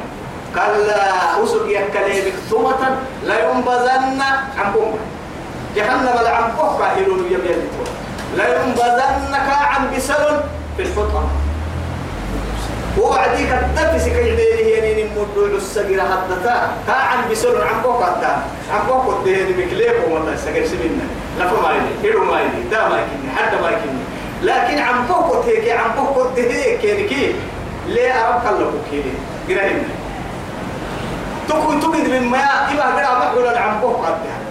كلا 0.55 1.43
أسق 1.43 1.65
يكلي 1.67 2.31
بكتومة 2.31 2.81
لا 3.23 3.49
ينبذن. 3.49 4.21
عن 4.57 4.71
بوم 4.73 4.99
جهنم 5.75 6.15
العم 6.21 6.51
بوكا 6.57 6.97
يبيل 7.29 7.61
لا 8.37 8.45
ينبذن 8.63 9.31
كعن 9.31 9.83
بسل 9.95 10.41
في 10.77 10.83
الحطمة. 10.83 11.29
وعديك 12.97 13.51
الدفس 13.51 14.05
كيديني 14.05 14.63
هي 14.65 14.95
نين 14.95 15.09
مدو 15.15 15.45
السجيرة 15.45 16.03
حدتا 16.03 16.71
تا 16.87 16.91
عن 16.91 17.31
بسر 17.31 17.67
عن 17.67 17.81
بوك 17.81 18.03
حتى 18.03 18.33
عن 18.73 18.81
مكليب 19.57 19.95
وما 20.11 20.35
تسجل 20.35 20.67
سمنا 20.67 21.05
لفه 21.39 21.61
ما 21.61 21.69
يدي. 21.75 21.93
هيرو 22.07 22.23
ما 22.25 22.41
يدي. 22.41 22.69
دا 22.71 22.87
ما 22.87 22.97
يكني 22.99 23.29
حد 23.37 23.61
ما 23.61 23.69
يكني 23.69 24.01
لكن 24.43 24.77
عن 24.79 25.07
بوك 25.07 25.45
تيك 25.45 25.69
عن 25.69 25.89
بوك 25.97 26.27
الدهن 26.37 26.77
كيني 26.81 27.03
كي 27.03 27.35
ليه 27.87 28.11
أرب 28.11 28.41
كله 28.41 28.71
كيني 28.91 29.13
جرهن 29.49 29.83
تكون 31.49 31.79
تجد 31.79 32.09
من 32.09 32.23
ما 32.27 32.71
إما 32.71 32.83
قرأ 32.83 33.19
محولا 33.19 33.59
عن 33.59 33.81
بوك 33.81 34.05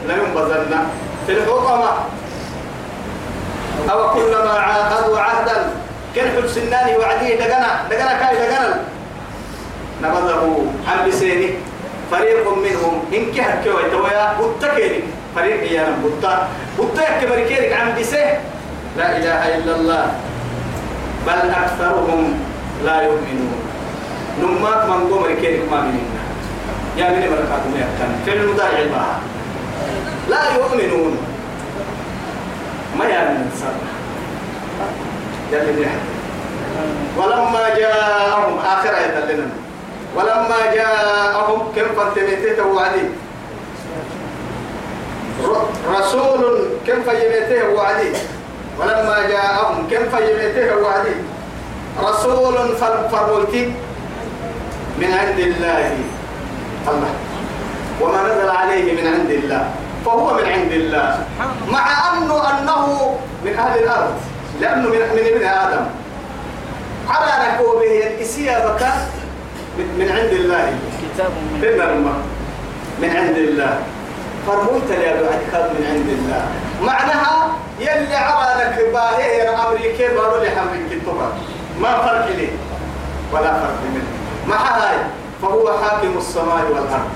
لا 0.08 0.14
ينبذلنا 0.16 0.86
في 1.26 1.32
الحطمة 1.32 1.90
أو 3.90 4.10
كلما 4.14 4.50
عاهدوا 4.50 5.18
عهدا 5.18 5.70
كان 6.16 6.48
سناني 6.48 6.96
وعديه 6.96 7.36
دقنا 7.36 7.82
دقنا 7.90 8.12
كاي 8.12 8.36
دقنا 8.36 8.84
نبذه 10.02 10.64
عن 10.88 11.08
بسيني 11.08 11.50
فريق 12.10 12.48
منهم 12.56 13.04
إن 13.14 13.32
كهر 13.32 13.64
كوي 13.64 13.90
تويا 13.90 14.32
بطكيني 14.40 15.00
فريق 15.36 15.72
يا 15.72 15.82
نم 15.88 15.96
بطا 16.04 16.48
بطا 16.78 17.20
كبركيرك 17.20 17.72
عن 17.72 17.94
بسيه 18.00 18.40
لا 18.96 19.16
إله 19.16 19.40
إلا 19.56 19.72
الله. 19.76 20.06
بل 21.26 21.50
أكثرهم 21.50 22.22
لا 22.84 22.96
يؤمنون. 23.02 23.58
نمات 24.42 24.80
من 24.86 25.00
قوم 25.10 25.24
ركيرك 25.24 25.68
ما 25.70 25.80
مننا 25.80 26.22
يا 26.96 27.10
من 27.10 27.20
بركاتهم 27.20 27.74
يا 27.76 27.88
كان 27.98 28.10
في 28.24 28.32
الباها 28.32 29.20
لا 30.30 30.42
يؤمنون. 30.56 31.18
ما 32.98 33.04
يعني 33.04 33.38
سر. 33.60 33.76
يلي 35.52 35.84
نحن 35.84 36.00
ولما 37.16 37.68
جاءهم 37.76 38.58
آخر 38.58 38.88
آية 38.88 39.24
لنا 39.32 39.50
ولما 40.16 40.60
جاءهم 40.74 41.72
كم 41.76 41.88
فانتميته 41.96 42.66
وعدي 42.66 43.06
رسول 45.90 46.68
كم 46.86 47.02
فيميته 47.02 47.68
وعدي 47.68 48.12
ولما 48.78 49.28
جاءهم 49.28 49.88
كم 49.90 50.16
فيميته 50.16 50.76
وعدي؟ 50.76 51.16
رسول 51.98 52.76
فرموتي 53.10 53.72
من 54.98 55.10
عند 55.14 55.38
الله. 55.38 55.96
الله. 56.88 57.12
وما 58.00 58.22
نزل 58.22 58.50
عليه 58.50 59.02
من 59.02 59.06
عند 59.14 59.30
الله. 59.30 59.70
فهو 60.06 60.34
من 60.34 60.46
عند 60.46 60.72
الله. 60.72 61.26
مع 61.70 61.84
أنه 62.12 62.50
أنه 62.50 63.18
من 63.44 63.54
أهل 63.58 63.82
الأرض. 63.82 64.14
لأنه 64.60 64.88
من 64.88 64.98
من 64.98 65.24
ابن 65.34 65.44
آدم. 65.46 65.84
على 67.10 67.32
نكوبه 67.52 68.06
الإسيابة 68.06 68.82
من 69.78 70.08
عند 70.16 70.32
الله. 70.32 70.72
كتاب 71.02 71.30
من 71.52 71.60
من 71.60 72.14
من 73.02 73.16
عند 73.16 73.36
الله. 73.36 73.78
فرموت 74.46 74.90
يا 74.90 75.12
بعد 75.22 75.70
من 75.74 75.84
عند 75.92 76.08
الله. 76.18 76.42
معناها 76.82 77.67
يلي 77.80 78.16
عرانك 78.16 78.76
باهي 78.92 79.48
أمريكا 79.48 80.14
بارو 80.14 80.42
لحمل 80.42 80.80
كتبه 80.90 81.28
ما 81.80 81.98
فرق 82.02 82.28
لي. 82.36 82.48
ولا 83.32 83.52
فرق 83.52 83.78
منه 83.94 84.04
مع 84.48 84.56
هاي 84.56 84.96
فهو 85.42 85.78
حاكم 85.78 86.18
السماء 86.18 86.64
والأرض. 86.70 87.08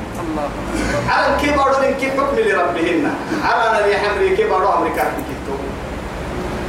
على 1.08 1.26
الكبر 1.34 1.70
لك 1.70 2.10
حكم 2.10 2.36
لربهن 2.36 3.14
على 3.44 3.84
أن 3.84 3.90
يحمل 3.90 4.36
كبر 4.36 4.78
أمريكا 4.78 5.02
كتب 5.02 5.58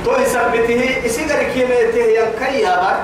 تو 0.06 0.12
يثبته 0.22 0.82
يسير 1.06 1.44
كيمته 1.54 2.06
ينكيا 2.18 2.76
بك 2.76 2.98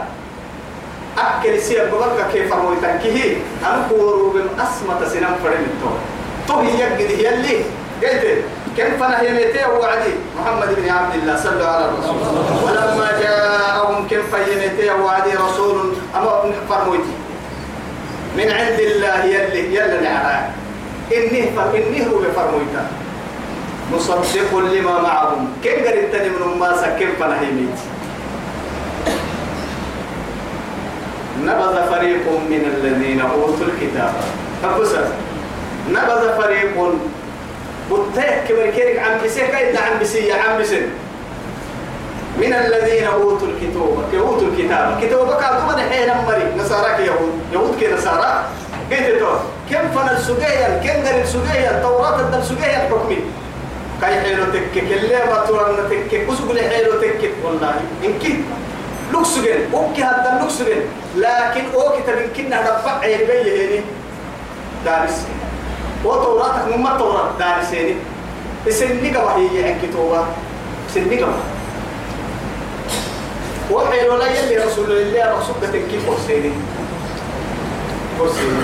أكل 1.18 1.62
سير 1.62 1.86
بلغك 1.86 2.32
كيف 2.34 2.54
مويتنكه 2.54 3.38
أنا 3.66 3.88
كورو 3.90 4.30
بم 4.30 4.48
أسمة 4.60 5.10
سنم 5.10 5.36
فرمتو. 5.44 5.92
تو 6.48 6.60
هي 6.60 6.74
يجد 6.74 7.12
هي 7.20 7.34
اللي. 7.34 7.58
قلت 8.04 8.44
هي 9.22 9.34
ميتة 9.34 9.70
وعدي 9.80 10.14
محمد 10.40 10.76
بن 10.76 10.90
عبد 10.90 11.16
الله 11.16 11.36
صلى 11.36 11.66
على 11.66 11.86
الرسول. 11.86 12.16
ولما 12.64 13.10
جاءهم 13.22 14.08
كم 14.08 14.24
فيميتة 14.32 14.96
وعدي 14.96 15.32
رسول 15.36 15.94
أما 16.16 16.52
فرمويتي 16.70 17.16
من 18.38 18.52
عند 18.52 18.80
الله 18.80 19.26
يلي 19.26 19.76
يلا 19.76 20.02
نعرى 20.02 20.38
إنه 21.12 21.52
إنه 21.76 22.08
هو 22.08 22.18
بفرمويتا 22.20 22.84
مصدق 23.94 24.58
لما 24.58 25.02
معهم. 25.02 25.54
كم 25.64 25.78
قريت 25.88 26.16
من 26.16 26.42
فنا 27.20 27.40
هي 27.42 27.52
ميتة 27.52 27.86
نبذ 31.44 31.76
فريق 31.92 32.26
من 32.50 32.64
الذين 32.74 33.22
أوتوا 33.22 33.66
الكتاب. 33.66 34.14
فقصر 34.64 35.06
نبذ 35.90 36.42
فريق 36.42 36.76
بتك 37.92 38.44
كبر 38.50 38.70
كيرك 38.76 39.00
عم 39.00 39.18
بسيك 39.26 39.56
إذا 39.56 39.80
عم 39.80 40.00
بسي 40.02 40.32
عم 40.32 40.62
بسن 40.62 40.82
من 42.38 42.54
الذين 42.54 43.08
أوتوا 43.08 43.48
الكتاب 43.48 44.04
أوتوا 44.14 44.48
الكتاب. 44.48 44.98
كتابك 45.02 45.44
أدوما 45.44 45.90
حين 45.90 46.10
مري 46.28 46.44
نصارى 46.58 47.06
يهود 47.06 47.34
يهود 47.54 47.80
كي 47.80 47.94
نصارى. 47.94 48.46
قلت 48.92 49.20
تو 49.20 49.34
كم 49.70 49.86
فن 49.96 50.10
السجيا 50.10 50.82
كم 50.84 51.06
قال 51.06 51.22
السجيا 51.22 51.72
التوراة 51.78 52.20
الدم 52.20 52.42
سجيا 52.42 52.88
الحكمي 52.88 53.18
كاي 54.02 54.22
حيلو 54.22 54.44
تك 54.44 54.74
كل 54.74 55.14
ما 55.30 55.46
تورن 55.48 55.76
تك 55.90 56.10
كسب 56.28 56.58
حيلو 56.58 57.02
تك 57.02 57.32
والله 57.44 57.76
إنك 58.06 58.24
لوكسجن 59.14 59.60
أوكي 59.74 60.04
هذا 60.04 60.40
لوكسجن 60.42 60.82
لكن 61.16 61.64
أوكي 61.76 62.02
تبين 62.08 62.30
كنا 62.38 62.62
رفع 62.62 63.00
عيبي 63.00 63.42
هني 63.42 63.82
دارس 64.86 65.18
وتوراتك 66.06 66.76
مما 66.78 66.98
تورات 66.98 67.30
دارسيني 67.40 67.96
السنة 68.68 69.20
قبل 69.20 69.42
هي 69.42 69.64
عن 69.64 69.80
كتوبة 69.84 70.26
سنة 70.94 71.16
قبل 71.16 71.34
وحي 73.72 74.10
ولا 74.10 74.28
يلي 74.28 74.58
رسول 74.58 74.92
الله 74.92 75.38
رسول 75.40 75.56
كيف 75.92 76.10
قرسيني 76.10 76.52
قرسيني 78.20 78.64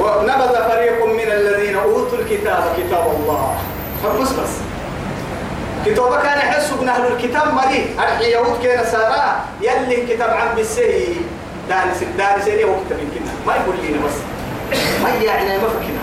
ونبذ 0.00 0.54
فريق 0.68 1.04
من 1.06 1.32
الذين 1.32 1.76
أوتوا 1.76 2.18
الكتاب 2.18 2.62
كتاب 2.78 3.06
الله. 3.20 3.56
فبس 4.04 4.32
بس. 4.32 4.54
كتابة 5.86 6.22
كان 6.22 6.38
يحسوا 6.38 6.82
من 6.82 6.88
أهل 6.88 7.06
الكتاب 7.12 7.54
مري 7.54 7.94
أرحي 7.98 8.24
يهود 8.30 8.62
كان 8.62 8.84
سارا 8.84 9.44
يلي 9.60 10.06
كتاب 10.06 10.30
عن 10.30 10.56
بالسهي 10.56 11.14
دارس 11.70 11.98
دارس 12.18 12.46
لي 12.48 12.64
وقت 12.64 12.90
من 12.90 13.08
كنا؟ 13.14 13.32
ما 13.46 13.52
يقول 13.60 13.76
لي 13.82 13.98
بس. 13.98 14.16
ما 15.02 15.08
يعني 15.08 15.58
ما 15.58 15.68
فكنا. 15.68 16.02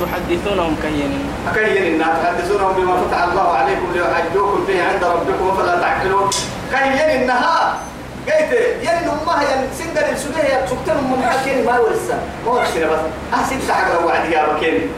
تحدثونهم 0.00 0.76
كين 0.82 1.12
أكين 1.48 1.94
الناس 1.94 2.08
تحدثونهم 2.22 2.72
بما 2.72 2.94
فتح 2.96 3.22
الله 3.22 3.48
عليكم 3.52 3.86
ليحجوكم 3.94 4.64
فيه 4.66 4.82
عند 4.82 5.04
ربكم 5.04 5.56
فلا 5.56 5.80
تعقلون. 5.80 6.30
كين 6.70 6.92
إنها 7.20 7.78
قلت 8.26 8.52
ين 8.82 9.06
ما 9.26 9.42
هي 9.42 9.46
سندر 9.78 10.08
السودية 10.12 10.64
تكتن 10.70 10.96
من 11.10 11.22
حكين 11.30 11.66
ما 11.66 11.78
ورسا 11.78 12.18
ما 12.46 12.52
ورسا 12.52 12.86
بس. 12.90 13.00
أحسن 13.34 13.72
حق 13.72 14.06
وعد 14.06 14.30
يا 14.30 14.46
بكين 14.52 14.88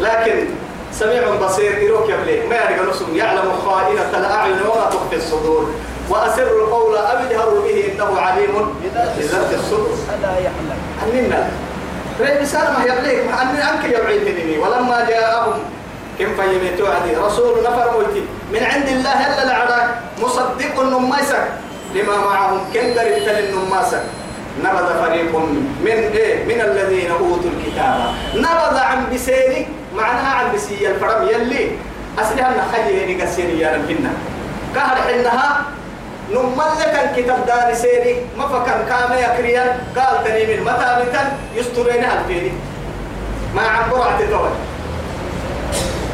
لكن 0.00 0.44
سميع 0.92 1.34
بصير 1.34 1.78
يروك 1.78 2.08
يبلي 2.08 2.46
ما 2.48 2.56
يرجع 2.56 2.92
يعلم 3.14 3.52
خائنة 3.66 4.10
الأعين 4.18 4.52
وما 4.52 4.90
تخفي 4.90 5.16
الصدور. 5.16 5.70
وأسر 6.10 6.42
القول 6.42 6.96
أو 6.96 7.18
اجهر 7.18 7.50
به 7.60 7.92
إنه 7.92 8.20
عليم 8.20 8.54
بذات 9.18 9.54
الصدور 9.54 9.98
ألا 10.18 10.32
يعلم 10.38 10.78
أننا 11.02 11.48
رأي 12.20 12.42
بسال 12.42 12.72
ما 12.72 12.84
يبليك 12.84 13.18
أن 13.42 13.56
أنك 13.56 13.84
يبعيدني 13.84 14.58
ولما 14.58 15.06
جاءهم 15.08 15.58
كم 16.18 16.34
فيميتوا 16.34 16.88
عدي 16.88 17.16
رسول 17.16 17.62
نفر 17.62 17.90
موتي 17.92 18.22
من 18.52 18.62
عند 18.64 18.88
الله 18.88 19.26
إلا 19.26 19.42
العراك 19.42 19.88
مصدق 20.22 20.80
النماسك 20.80 21.44
لما 21.94 22.16
معهم 22.16 22.60
كم 22.74 22.98
قريت 22.98 23.28
للنماسك 23.28 24.02
نبذ 24.64 24.88
فريق 25.04 25.36
من 25.84 25.98
إيه؟ 26.16 26.44
من 26.44 26.60
الذين 26.60 27.10
أوتوا 27.10 27.50
الكتاب. 27.56 28.14
نبذ 28.34 28.76
عن 28.78 29.04
بسيرك 29.14 29.68
معناها 29.96 30.34
عن 30.34 30.54
بسي 30.54 30.90
الفرم 30.90 31.28
يلي. 31.28 31.70
أسلها 32.18 32.54
نخلي 32.56 33.04
هني 33.04 33.22
قسيني 33.22 33.60
يا 33.60 33.76
ربنا. 33.76 34.10
كهر 34.74 34.96
حنها 34.96 35.64
نملك 36.30 36.94
الكتاب 37.04 37.46
دار 37.46 37.74
سيري 37.74 38.26
ما 38.38 38.46
فكان 38.48 38.84
كام 38.88 39.12
يكريا 39.18 39.78
قال 39.96 40.24
تني 40.24 40.56
من 40.56 40.64
متى 40.64 40.88
متى 41.02 41.22
يسترين 41.54 42.04
هالفيني 42.04 42.52
ما 43.54 43.62
عبر 43.62 44.02
اعتقاد 44.02 44.50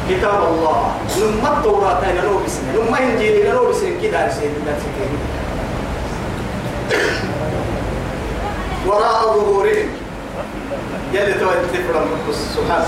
كتاب 0.09 0.43
الله 0.43 0.91
نما 1.17 1.57
التوراة 1.57 1.99
هنا 1.99 2.21
نو 2.21 2.37
بسنة 2.45 2.85
نما 2.87 2.99
إنجيل 2.99 3.53
نو 3.55 3.69
بسنة 3.69 4.01
كده 4.01 4.11
دار 4.21 4.29
سيري 4.31 4.53
دار 4.65 4.75
سيري 4.79 5.17
وراء 8.87 9.23
ظهورهم 9.23 9.89
يلي 11.13 11.33
تو 11.33 11.49
تفرم 11.73 12.07
سبحان 12.55 12.85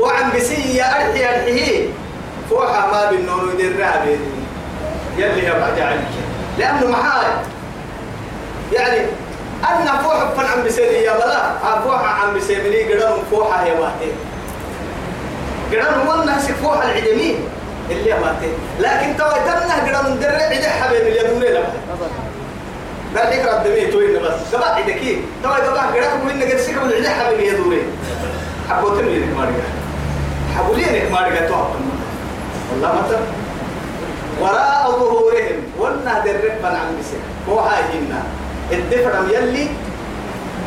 وعن 0.00 0.30
بسية 0.36 0.82
أرحي 0.82 1.24
أرحيه 1.24 1.86
فوحة 2.50 2.90
ما 2.90 3.10
بالنور 3.10 3.52
يدير 3.54 3.80
رابي 3.80 4.16
يلي 5.18 5.46
يبقى 5.46 5.80
عنك 5.82 6.00
لأنه 6.58 6.86
محال 6.86 7.26
يعني 8.72 8.98
أنا 9.70 9.98
فوحة 10.02 10.34
فن 10.34 10.46
عم 10.46 10.64
بسيري 10.66 10.94
يا 11.02 11.12
بلا 11.12 11.80
فوحة 11.84 12.06
عم 12.06 12.34
بسيري 12.36 12.94
قدام 12.94 13.12
فوحة 13.30 13.62
هي 13.64 13.72
واحدة 13.72 14.06
قدام 15.72 16.08
وأنا 16.08 16.38
هسك 16.38 16.52
فوحة 16.54 16.84
العدمين 16.84 17.36
اللي 17.90 18.10
ماتين 18.20 18.52
لكن 18.80 19.16
تو 19.18 19.24
تمنه 19.24 19.74
قدام 19.86 20.14
ندرع 20.16 20.28
عدة 20.42 20.68
حبيب 20.70 21.00
اليدوري 21.02 21.48
لما 21.50 21.68
قال 23.16 23.30
لك 23.30 23.46
رد 23.48 23.68
مي 23.68 23.86
توين 23.86 24.22
بس. 24.22 24.54
قبا 24.54 24.66
عدكي 24.66 25.22
تو 25.42 25.48
قبا 25.48 25.80
قدام 25.80 26.26
من 26.26 26.38
نقدر 26.38 26.58
سكب 26.58 26.82
العدة 26.84 27.10
حبيب 27.10 27.38
اليدوري 27.40 27.82
حبوتن 28.70 29.06
لك 29.06 29.36
مارجا 29.36 29.62
حبولينك 30.58 31.12
مارجا 31.12 31.46
تو 31.48 31.54
والله 32.72 32.92
مثلا 33.04 33.18
وراء 34.40 34.90
ظهورهم. 34.90 35.58
وأنا 35.78 36.22
درب 36.24 36.64
عن 36.64 36.96
بسي 37.00 37.18
هو 37.48 37.58
هاينا 37.58 38.22
الدفرم 38.72 39.28
يلي. 39.30 39.68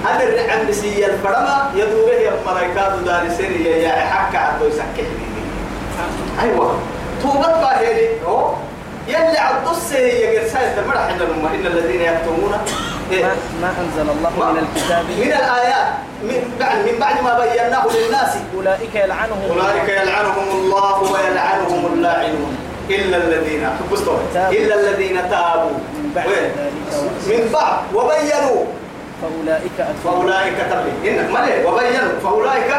هذا 0.05 0.51
عن 0.51 0.67
بسي 0.69 1.05
الفرما 1.05 1.71
يدوره 1.75 2.13
يا 2.13 2.31
ملائكات 2.47 2.93
دار 3.05 3.23
سري 3.37 3.63
يا 3.63 3.89
حق 3.89 4.35
عدو 4.35 4.65
يسكح 4.65 5.07
أيوه. 6.41 6.79
توبت 7.23 7.45
باهري 7.61 8.09
هو 8.25 8.53
يلي 9.07 9.37
عبد 9.37 9.67
السي 9.67 9.97
يا 9.97 10.39
قرساية 10.39 10.79
المرح 10.79 11.01
إن 11.01 11.21
إن 11.53 11.65
الذين 11.65 12.01
يكتمون. 12.01 12.53
إيه؟ 13.11 13.23
ما, 13.23 13.35
ما 13.61 13.69
أنزل 13.79 14.09
الله 14.09 14.51
من 14.51 14.57
الكتاب. 14.57 15.05
من 15.05 15.31
الآيات. 15.41 15.87
من 16.23 16.53
بعد 16.59 16.77
من 16.77 16.99
بعد 16.99 17.23
ما 17.23 17.39
بيناه 17.39 17.85
للناس. 17.87 18.33
أولئك 18.55 18.95
يلعنهم 18.95 19.41
أولئك 19.49 19.89
يلعنهم 19.89 20.47
الله 20.51 21.01
ويلعنهم 21.01 21.93
اللاعنون. 21.93 22.57
إلا 22.95 23.17
الذين. 23.17 23.63
إلا 24.35 24.75
الذين 24.81 25.17
تابوا. 25.29 25.77
من 27.29 27.41
بعد 27.53 27.77
وبينوا. 27.93 28.63
فأولئك 29.21 29.77
أتوب. 29.79 30.01
فأولئك 30.03 30.57
تبلي. 30.71 30.93
إن 31.09 31.17
ملئ 31.33 31.57
وبينوا. 31.67 32.19
فأولئك 32.23 32.71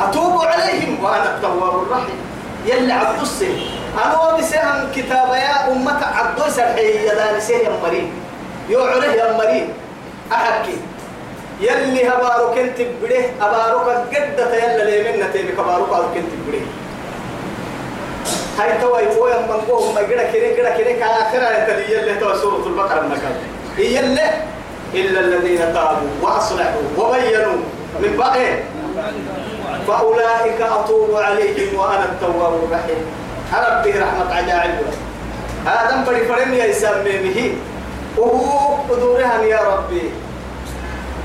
أتوب 0.00 0.34
عليهم. 0.42 1.04
وأنا 1.04 1.36
التواب 1.36 1.74
الرحيم. 1.82 2.18
يلي 2.66 2.92
عبد 2.92 3.20
السن 3.22 3.56
أنا 4.04 4.36
بسهم 4.38 4.88
كتاب 4.96 5.28
يا 5.28 5.72
أمة 5.72 6.00
عبد 6.06 6.38
السرحي 6.46 7.06
يدان 7.06 7.40
سيه 7.40 7.68
مريم. 7.82 8.08
يوعره 8.68 9.04
يا 9.04 9.32
مريم. 9.32 9.68
أحكي. 10.32 10.76
يلي 11.60 12.08
هبارك 12.08 12.58
انت 12.58 12.78
بده 13.02 13.22
أبارك 13.40 13.98
قد 14.14 14.38
يلا 14.38 14.84
لي 14.84 14.96
من 15.02 15.32
تيبي 15.32 15.52
كبارك 15.52 15.88
أبارك 15.88 16.14
انت 16.16 16.32
بده 16.46 16.62
هاي 18.58 18.80
توا 18.80 19.00
يفوي 19.00 19.30
من 19.30 19.60
قوم 19.68 19.94
ما 19.94 20.00
قرا 20.00 20.32
كده 20.32 20.54
كده 20.56 20.76
كده 20.78 20.92
كآخرة 20.92 21.62
يتلي 21.62 21.94
يلي 21.94 22.14
توا 22.14 22.36
سورة 22.36 22.66
البقرة 22.66 23.00
النكال 23.00 23.36
يلي 23.78 24.30
إلا 24.94 25.20
الذين 25.20 25.58
تابوا 25.58 26.08
وأصلحوا 26.22 26.82
وبينوا 26.98 27.56
من 28.00 28.16
بعد 28.18 28.64
فأولئك 29.86 30.60
أتوب 30.60 31.16
عليهم 31.16 31.78
وأنا 31.78 32.04
التواب 32.04 32.52
الرحيم 32.64 33.06
ربي 33.52 33.90
رحمة 33.90 34.34
عجائب 34.34 34.70
هذا 35.66 36.04
بدي 36.08 36.24
فرم 36.24 36.54
يا 36.54 36.66
به 37.22 37.54
وهو 38.16 38.74
قدورها 38.90 39.42
يا 39.42 39.60
ربي 39.60 40.10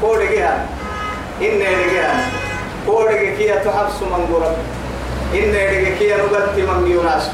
قولها 0.01 0.65
إن 1.41 1.59
رجعها 1.61 2.25
قولك 2.87 3.35
كي 3.37 3.47
تحبس 3.47 4.01
من 4.01 4.29
قرب 4.33 4.55
إن 5.33 5.55
رجع 5.55 5.97
كي 5.99 6.13
نقلت 6.13 6.69
من 6.69 6.91
يوناس 6.91 7.29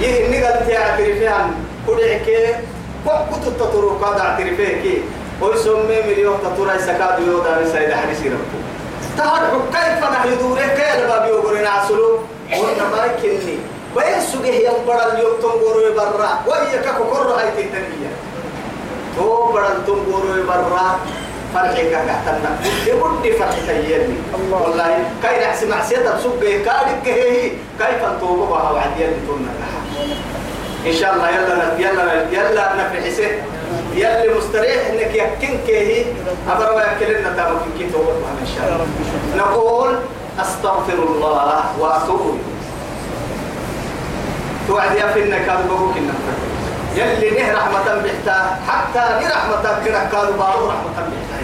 يه 0.00 0.26
إني 0.26 0.44
قلت 0.44 0.68
يا 0.68 0.78
اعترفها 0.78 1.50
قولك 1.86 2.56
كنت 3.06 3.44
تطرق 3.60 4.04
هذا 4.04 4.20
اعترفه 4.20 4.64
كي 4.82 5.02
ويسمي 5.40 6.02
مليون 6.08 6.38
تطرق 6.44 6.76
سكاد 6.76 7.18
يودا 7.26 7.72
سيد 7.72 7.92
حديث 7.92 8.26
ربه 8.26 8.60
تعرف 9.18 9.52
كيف 9.72 10.04
نحن 10.12 10.38
دوره 10.38 10.60
كيف 10.60 11.02
الباب 11.02 11.26
يقولون 11.26 11.66
عسلو 11.66 12.18
قلنا 12.52 12.84
ما 12.92 13.06
كني 13.22 13.58
وين 13.96 14.20
سجه 14.32 14.46
ينبر 14.46 15.12
اليوم 15.12 15.32
تنقروا 15.42 15.94
برا 15.96 16.30
ويا 16.46 16.82
كاكو 16.82 17.04
كرة 17.04 17.40
هاي 17.40 17.50
تنتمية 17.50 18.10
تو 19.16 19.52
برا 19.52 19.68
تنقروا 19.86 20.44
برا 20.48 21.00
فرحك 21.54 21.90
كحتنا 21.92 22.50
بدي 22.60 22.90
يلي 23.92 24.14
الله. 24.34 24.62
والله 24.62 25.04
كاي 25.22 25.40
نحس 25.44 25.62
معصية 25.64 25.98
بسجه 25.98 26.64
كارك 26.64 27.04
هي 27.04 27.50
كيف 27.78 28.02
توبوا 28.20 28.46
وعد 28.46 28.90
يلي 28.98 29.14
تنا 29.26 29.52
إن 30.86 30.92
شاء 30.92 31.14
الله 31.14 31.28
يلا 31.28 31.78
يلا 31.78 32.22
يلا 32.32 32.74
نفرح 32.74 33.08
سه 33.16 33.30
يلي 33.94 34.34
مستريح 34.38 34.86
إنك 34.90 35.14
يكن 35.14 35.58
كهي. 35.66 36.04
أبرا 36.50 36.82
يكلنا 36.92 37.36
تامك 37.36 37.60
كي 37.78 37.86
توبوا 37.92 38.12
إن 38.42 38.48
شاء 38.56 38.66
الله. 38.68 38.86
نقول 39.36 39.94
أستغفر 40.40 40.92
الله 41.02 41.64
وأتوب 41.78 42.38
توعد 44.68 44.96
يا 44.96 45.06
فينا 45.12 45.38
كانوا 45.38 45.62
بقولك 45.68 45.96
يلي 46.96 47.30
نه 47.30 47.52
رحمة 47.54 48.02
بحتا 48.04 48.58
حتى 48.68 49.24
نه 49.24 49.30
رحمة 49.30 49.84
كده 49.86 50.04
كانوا 50.12 50.36
بارو 50.38 50.66
رحمة 50.68 50.90
بحتا 50.96 51.39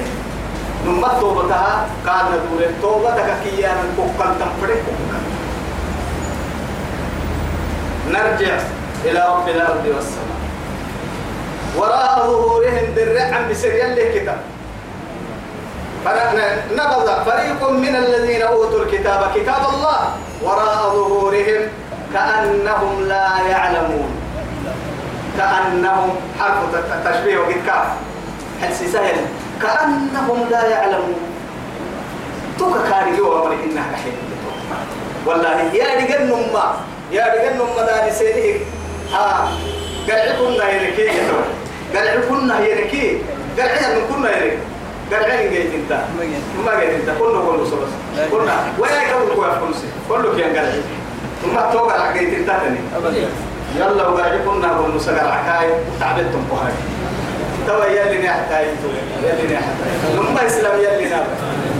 نمت 0.87 1.21
توبتها 1.21 1.87
كان 2.07 2.27
دور 2.51 2.63
توبتك 2.83 3.35
كي 3.45 3.67
أنا 3.67 3.83
كوكل 3.97 4.31
تنفرق 4.41 4.83
نرجع 8.09 8.59
إلى 9.05 9.27
رب 9.29 9.49
الأرض 9.49 9.87
والسماء 9.87 10.37
وراء 11.77 12.27
ظهورهم 12.27 12.95
درع 12.97 13.41
بسر 13.51 13.75
يلي 13.75 14.21
كتاب 14.21 14.39
نبذ 16.73 17.25
فريق 17.27 17.71
من 17.71 17.97
الذين 17.97 18.43
اوتوا 18.43 18.83
الكتاب 18.85 19.31
كتاب 19.35 19.63
الله 19.75 20.01
وراء 20.43 20.91
ظهورهم 20.91 21.61
كانهم 22.15 23.03
لا 23.09 23.29
يعلمون 23.51 24.11
كانهم 25.39 26.11
حرف 26.41 26.59
تشبيه 27.05 27.39
وقد 27.39 27.61
كاف 27.67 27.87
سهل 28.93 29.17
كأنهم 29.63 30.49
لا 30.51 30.69
يعلمون. 30.69 31.21
توك 32.59 32.75
كاري 32.91 33.17
يوم 33.19 33.53
إنها 33.65 33.93
كحيل 33.93 34.13
والله 35.27 35.61
يا 35.75 35.87
رجال 36.01 36.27
نما 36.29 36.77
يا 37.13 37.25
رجال 37.35 37.55
نما 37.57 37.83
داني 37.87 38.11
سيدي 38.13 38.61
ها 39.13 39.49
كنا 40.39 40.71
يركي. 40.71 41.09
قال 41.95 42.09
كنا 42.29 42.61
يركي. 42.61 43.19
قال 43.59 43.69
من 43.95 44.05
كنا 44.15 44.31
يركي. 44.37 44.59
قال 45.13 45.31
عين 45.31 45.51
جيت 45.53 45.75
انت. 45.75 45.93
ما 46.67 46.81
جيت 46.81 46.91
انت. 46.91 47.19
كله 47.19 47.41
كله 47.47 47.65
سبس 47.65 47.93
كنا. 48.31 48.57
وين 48.79 48.91
كم 49.11 49.21
في 49.29 49.35
كل 49.37 49.73
كله 50.09 50.37
كيان 50.37 50.57
قال 50.57 50.83
ثم 51.43 51.57
توقع 51.73 52.13
جيت 52.13 52.35
انت 52.35 52.47
تاني. 52.47 52.81
يلا 53.77 54.05
كنا 54.45 54.69
كله 54.79 54.99
سجل 54.99 55.19
عكاي 55.19 55.69
تعبتم 56.01 56.43
بهاي 56.51 56.73
توا 57.67 57.85
يلي 57.85 58.19
نحتاج 58.27 58.67
يلي 59.23 59.55
نحتاج 59.55 59.93
لما 60.15 60.47
إسلام 60.47 60.81
يلي 60.81 61.09
ناب 61.09 61.27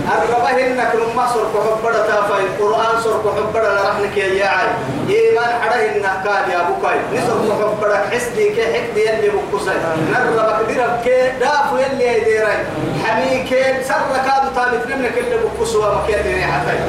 الربا 0.07 0.49
هنك 0.49 0.91
لما 0.95 1.27
صرف 1.33 1.53
حبڑا 1.67 2.07
تافا 2.07 2.37
القرآن 2.39 3.01
صرف 3.03 3.23
حبڑا 3.37 3.69
لرحنك 3.75 4.17
يا 4.17 4.25
ياعي. 4.25 4.67
إيمان 5.09 5.51
حدا 5.61 5.75
هنك 5.75 6.23
كاد 6.23 6.49
يا 6.51 6.59
بوكاي 6.67 6.97
نصرف 7.13 7.47
حبڑا 7.61 7.97
حسدي 8.11 8.55
حكدي 8.73 9.01
يلي 9.01 9.29
بكوساي. 9.29 9.75
نربا 10.11 10.59
كديرك 10.63 11.01
كي 11.03 11.31
دافو 11.39 11.77
يلي 11.77 12.17
يديراي 12.17 12.57
حمي 13.03 13.43
كي 13.49 13.83
سر 13.83 14.07
كادو 14.27 14.49
تابت 14.55 14.87
نمنا 14.87 15.09
كل 15.09 15.37
بكوسوا 15.43 15.95
مكيا 15.95 16.21
ديني 16.21 16.45
حتاي 16.45 16.79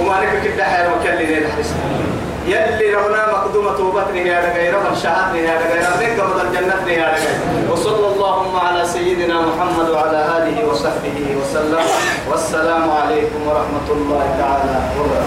وما 0.00 0.20
نك 0.20 0.42
كده 0.44 0.64
حير 0.64 0.86
وكل 0.90 1.16
لي 1.16 1.38
الحسن 1.38 2.01
يلي 2.46 2.94
ربنا 2.94 3.32
مقدومة 3.32 3.76
توبتني 3.76 4.26
يا 4.28 4.40
رجال 4.40 4.74
رب 4.74 4.94
شهادني 5.02 5.38
يا 5.38 5.54
رجال 5.60 5.86
ربك 5.92 6.20
قبل 6.20 6.40
الجنة 6.46 6.92
يا 6.92 7.06
رجال 7.14 7.70
وصلى 7.70 8.06
اللهم 8.06 8.56
على 8.56 8.86
سيدنا 8.86 9.40
محمد 9.40 9.90
وعلى 9.90 10.20
آله 10.38 10.68
وصحبه 10.68 11.36
وسلم. 11.40 11.84
والسلام 12.30 12.90
عليكم 12.90 13.40
ورحمة 13.46 13.88
الله 13.90 14.24
تعالى 14.38 14.76
وبركاته. 14.98 15.22